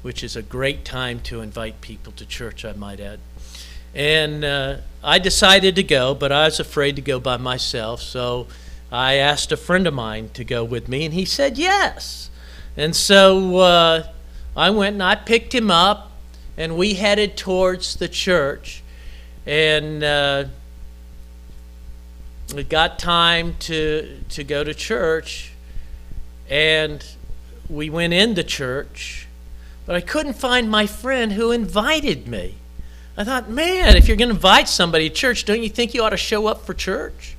which 0.02 0.22
is 0.22 0.36
a 0.36 0.42
great 0.42 0.84
time 0.84 1.18
to 1.22 1.40
invite 1.40 1.80
people 1.80 2.12
to 2.12 2.24
church, 2.24 2.64
I 2.64 2.72
might 2.72 3.00
add. 3.00 3.18
And 3.96 4.44
uh, 4.44 4.76
I 5.02 5.18
decided 5.18 5.74
to 5.74 5.82
go, 5.82 6.14
but 6.14 6.30
I 6.30 6.44
was 6.44 6.60
afraid 6.60 6.94
to 6.96 7.02
go 7.02 7.18
by 7.18 7.36
myself. 7.36 8.00
So 8.00 8.46
I 8.92 9.14
asked 9.14 9.50
a 9.50 9.56
friend 9.56 9.88
of 9.88 9.94
mine 9.94 10.30
to 10.34 10.44
go 10.44 10.62
with 10.62 10.88
me, 10.88 11.04
and 11.04 11.12
he 11.12 11.24
said 11.24 11.58
yes. 11.58 12.30
And 12.76 12.94
so 12.94 13.56
uh, 13.56 14.06
I 14.56 14.70
went 14.70 14.94
and 14.94 15.02
I 15.02 15.16
picked 15.16 15.52
him 15.52 15.68
up 15.68 16.09
and 16.56 16.76
we 16.76 16.94
headed 16.94 17.36
towards 17.36 17.96
the 17.96 18.08
church. 18.08 18.82
And 19.46 20.04
uh, 20.04 20.44
it 22.56 22.68
got 22.68 22.98
time 22.98 23.56
to, 23.60 24.20
to 24.30 24.44
go 24.44 24.64
to 24.64 24.74
church, 24.74 25.52
and 26.48 27.04
we 27.68 27.90
went 27.90 28.12
into 28.12 28.42
church, 28.42 29.28
but 29.86 29.96
I 29.96 30.00
couldn't 30.00 30.34
find 30.34 30.70
my 30.70 30.86
friend 30.86 31.32
who 31.32 31.52
invited 31.52 32.26
me. 32.26 32.56
I 33.16 33.24
thought, 33.24 33.50
man, 33.50 33.96
if 33.96 34.08
you're 34.08 34.16
going 34.16 34.28
to 34.28 34.34
invite 34.34 34.68
somebody 34.68 35.08
to 35.08 35.14
church, 35.14 35.44
don't 35.44 35.62
you 35.62 35.68
think 35.68 35.94
you 35.94 36.02
ought 36.02 36.10
to 36.10 36.16
show 36.16 36.46
up 36.46 36.64
for 36.64 36.74
church? 36.74 37.36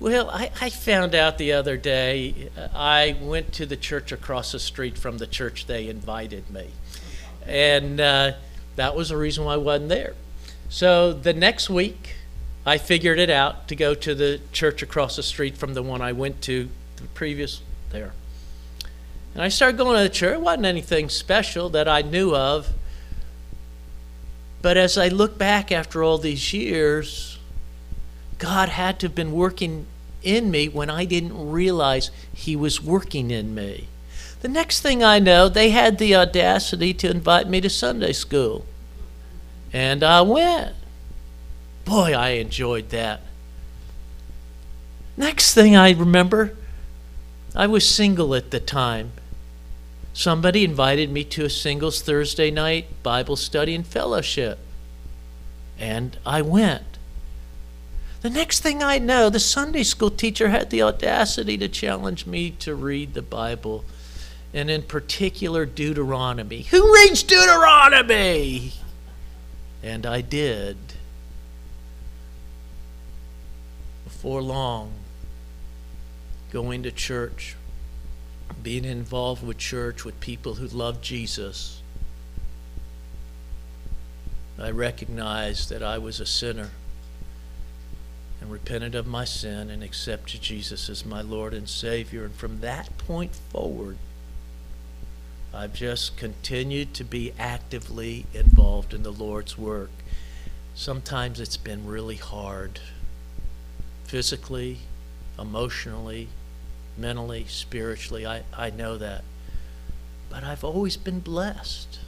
Well, 0.00 0.28
I, 0.28 0.50
I, 0.60 0.70
found 0.70 1.14
out 1.14 1.38
the 1.38 1.52
other 1.52 1.76
day, 1.76 2.50
I 2.74 3.16
went 3.20 3.52
to 3.54 3.66
the 3.66 3.76
church 3.76 4.12
across 4.12 4.52
the 4.52 4.58
street 4.58 4.98
from 4.98 5.18
the 5.18 5.26
church 5.26 5.66
they 5.66 5.88
invited 5.88 6.50
me. 6.50 6.70
And 7.46 8.00
uh, 8.00 8.32
that 8.76 8.96
was 8.96 9.10
the 9.10 9.16
reason 9.16 9.44
why 9.44 9.54
I 9.54 9.58
wasn't 9.58 9.88
there. 9.90 10.14
So 10.68 11.12
the 11.12 11.32
next 11.32 11.68
week, 11.68 12.16
I 12.66 12.78
figured 12.78 13.18
it 13.18 13.30
out 13.30 13.68
to 13.68 13.76
go 13.76 13.94
to 13.94 14.14
the 14.14 14.40
church 14.52 14.82
across 14.82 15.16
the 15.16 15.22
street 15.22 15.56
from 15.56 15.74
the 15.74 15.82
one 15.82 16.00
I 16.00 16.12
went 16.12 16.40
to 16.42 16.68
the 16.96 17.04
previous 17.08 17.60
there. 17.90 18.12
And 19.34 19.42
I 19.42 19.48
started 19.48 19.76
going 19.76 19.96
to 19.96 20.02
the 20.02 20.08
church. 20.08 20.34
It 20.34 20.40
wasn't 20.40 20.66
anything 20.66 21.08
special 21.08 21.68
that 21.70 21.88
I 21.88 22.02
knew 22.02 22.34
of. 22.34 22.70
But 24.62 24.76
as 24.76 24.96
I 24.96 25.08
look 25.08 25.36
back 25.36 25.70
after 25.70 26.02
all 26.02 26.16
these 26.16 26.54
years, 26.54 27.38
God 28.38 28.70
had 28.70 28.98
to 29.00 29.06
have 29.08 29.14
been 29.14 29.32
working 29.32 29.86
in 30.22 30.50
me 30.50 30.68
when 30.68 30.88
I 30.88 31.04
didn't 31.04 31.50
realize 31.50 32.10
He 32.32 32.56
was 32.56 32.82
working 32.82 33.30
in 33.30 33.54
me. 33.54 33.88
The 34.44 34.50
next 34.50 34.82
thing 34.82 35.02
I 35.02 35.20
know, 35.20 35.48
they 35.48 35.70
had 35.70 35.96
the 35.96 36.14
audacity 36.14 36.92
to 36.92 37.10
invite 37.10 37.48
me 37.48 37.62
to 37.62 37.70
Sunday 37.70 38.12
school. 38.12 38.66
And 39.72 40.04
I 40.04 40.20
went. 40.20 40.74
Boy, 41.86 42.12
I 42.12 42.32
enjoyed 42.32 42.90
that. 42.90 43.22
Next 45.16 45.54
thing 45.54 45.74
I 45.74 45.92
remember, 45.92 46.58
I 47.56 47.66
was 47.66 47.88
single 47.88 48.34
at 48.34 48.50
the 48.50 48.60
time. 48.60 49.12
Somebody 50.12 50.62
invited 50.62 51.10
me 51.10 51.24
to 51.24 51.46
a 51.46 51.48
singles 51.48 52.02
Thursday 52.02 52.50
night 52.50 53.02
Bible 53.02 53.36
study 53.36 53.74
and 53.74 53.86
fellowship. 53.86 54.58
And 55.78 56.18
I 56.26 56.42
went. 56.42 56.98
The 58.20 58.28
next 58.28 58.60
thing 58.60 58.82
I 58.82 58.98
know, 58.98 59.30
the 59.30 59.40
Sunday 59.40 59.84
school 59.84 60.10
teacher 60.10 60.50
had 60.50 60.68
the 60.68 60.82
audacity 60.82 61.56
to 61.56 61.66
challenge 61.66 62.26
me 62.26 62.50
to 62.50 62.74
read 62.74 63.14
the 63.14 63.22
Bible, 63.22 63.86
and 64.54 64.70
in 64.70 64.82
particular 64.82 65.66
Deuteronomy. 65.66 66.62
Who 66.62 66.94
reads 66.94 67.24
Deuteronomy? 67.24 68.72
And 69.82 70.06
I 70.06 70.20
did. 70.20 70.76
Before 74.04 74.40
long, 74.40 74.92
going 76.52 76.84
to 76.84 76.92
church, 76.92 77.56
being 78.62 78.84
involved 78.84 79.44
with 79.44 79.58
church, 79.58 80.04
with 80.04 80.18
people 80.20 80.54
who 80.54 80.68
love 80.68 81.02
Jesus, 81.02 81.82
I 84.56 84.70
recognized 84.70 85.68
that 85.70 85.82
I 85.82 85.98
was 85.98 86.20
a 86.20 86.26
sinner 86.26 86.70
and 88.40 88.52
repented 88.52 88.94
of 88.94 89.04
my 89.04 89.24
sin 89.24 89.68
and 89.68 89.82
accepted 89.82 90.42
Jesus 90.42 90.88
as 90.88 91.04
my 91.04 91.22
Lord 91.22 91.52
and 91.52 91.68
Savior. 91.68 92.24
And 92.24 92.34
from 92.34 92.60
that 92.60 92.96
point 92.98 93.34
forward, 93.34 93.98
I've 95.54 95.72
just 95.72 96.16
continued 96.16 96.94
to 96.94 97.04
be 97.04 97.32
actively 97.38 98.26
involved 98.34 98.92
in 98.92 99.04
the 99.04 99.12
Lord's 99.12 99.56
work. 99.56 99.90
Sometimes 100.74 101.38
it's 101.38 101.56
been 101.56 101.86
really 101.86 102.16
hard 102.16 102.80
physically, 104.04 104.78
emotionally, 105.38 106.28
mentally, 106.98 107.46
spiritually. 107.48 108.26
I, 108.26 108.42
I 108.56 108.70
know 108.70 108.98
that. 108.98 109.22
But 110.28 110.42
I've 110.42 110.64
always 110.64 110.96
been 110.96 111.20
blessed. 111.20 112.00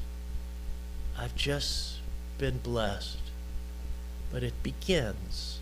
I've 1.17 1.37
just 1.37 1.99
been 2.39 2.59
blessed. 2.59 3.19
But 4.33 4.43
it 4.43 4.61
begins 4.65 5.61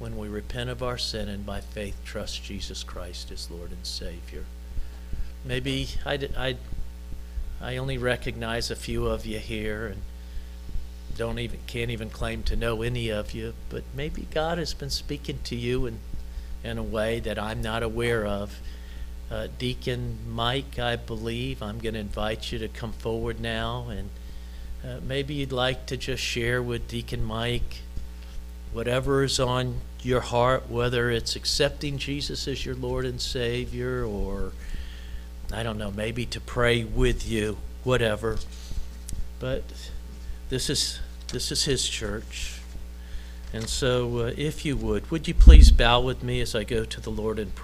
when 0.00 0.18
we 0.18 0.28
repent 0.28 0.68
of 0.68 0.82
our 0.82 0.98
sin 0.98 1.28
and 1.28 1.46
by 1.46 1.60
faith 1.60 1.96
trust 2.04 2.42
Jesus 2.42 2.82
Christ 2.82 3.30
as 3.30 3.50
Lord 3.50 3.70
and 3.70 3.86
Savior. 3.86 4.44
Maybe 5.44 5.88
I, 6.04 6.28
I, 6.36 6.56
I 7.62 7.76
only 7.76 7.96
recognize 7.96 8.70
a 8.70 8.76
few 8.76 9.06
of 9.06 9.24
you 9.24 9.38
here 9.38 9.86
and 9.86 10.02
don't 11.16 11.38
even 11.38 11.60
can't 11.66 11.90
even 11.90 12.10
claim 12.10 12.42
to 12.44 12.56
know 12.56 12.82
any 12.82 13.10
of 13.10 13.32
you, 13.32 13.54
but 13.68 13.84
maybe 13.94 14.26
God 14.30 14.58
has 14.58 14.74
been 14.74 14.90
speaking 14.90 15.38
to 15.44 15.56
you 15.56 15.86
in 15.86 15.98
in 16.64 16.78
a 16.78 16.82
way 16.82 17.20
that 17.20 17.38
I'm 17.38 17.60
not 17.60 17.82
aware 17.82 18.26
of. 18.26 18.60
Uh, 19.30 19.48
Deacon 19.58 20.18
Mike, 20.28 20.78
I 20.78 20.96
believe, 20.96 21.62
I'm 21.62 21.78
going 21.78 21.94
to 21.94 22.00
invite 22.00 22.52
you 22.52 22.58
to 22.58 22.68
come 22.68 22.92
forward 22.92 23.40
now, 23.40 23.88
and 23.88 24.10
uh, 24.84 25.00
maybe 25.02 25.34
you'd 25.34 25.52
like 25.52 25.86
to 25.86 25.96
just 25.96 26.22
share 26.22 26.62
with 26.62 26.86
Deacon 26.86 27.24
Mike 27.24 27.78
whatever 28.72 29.22
is 29.22 29.40
on 29.40 29.80
your 30.02 30.20
heart, 30.20 30.68
whether 30.68 31.10
it's 31.10 31.36
accepting 31.36 31.98
Jesus 31.98 32.46
as 32.46 32.64
your 32.64 32.74
Lord 32.74 33.04
and 33.04 33.20
Savior, 33.20 34.04
or 34.04 34.52
I 35.52 35.62
don't 35.62 35.78
know, 35.78 35.90
maybe 35.90 36.24
to 36.26 36.40
pray 36.40 36.82
with 36.82 37.28
you, 37.28 37.58
whatever. 37.84 38.38
But 39.38 39.64
this 40.48 40.70
is 40.70 41.00
this 41.32 41.52
is 41.52 41.64
his 41.64 41.88
church. 41.88 42.60
And 43.52 43.68
so, 43.68 44.18
uh, 44.18 44.32
if 44.36 44.64
you 44.64 44.76
would, 44.78 45.10
would 45.10 45.28
you 45.28 45.34
please 45.34 45.70
bow 45.70 46.00
with 46.00 46.22
me 46.22 46.40
as 46.40 46.54
I 46.54 46.64
go 46.64 46.84
to 46.86 47.00
the 47.00 47.10
Lord 47.10 47.38
in 47.38 47.50
prayer? 47.50 47.60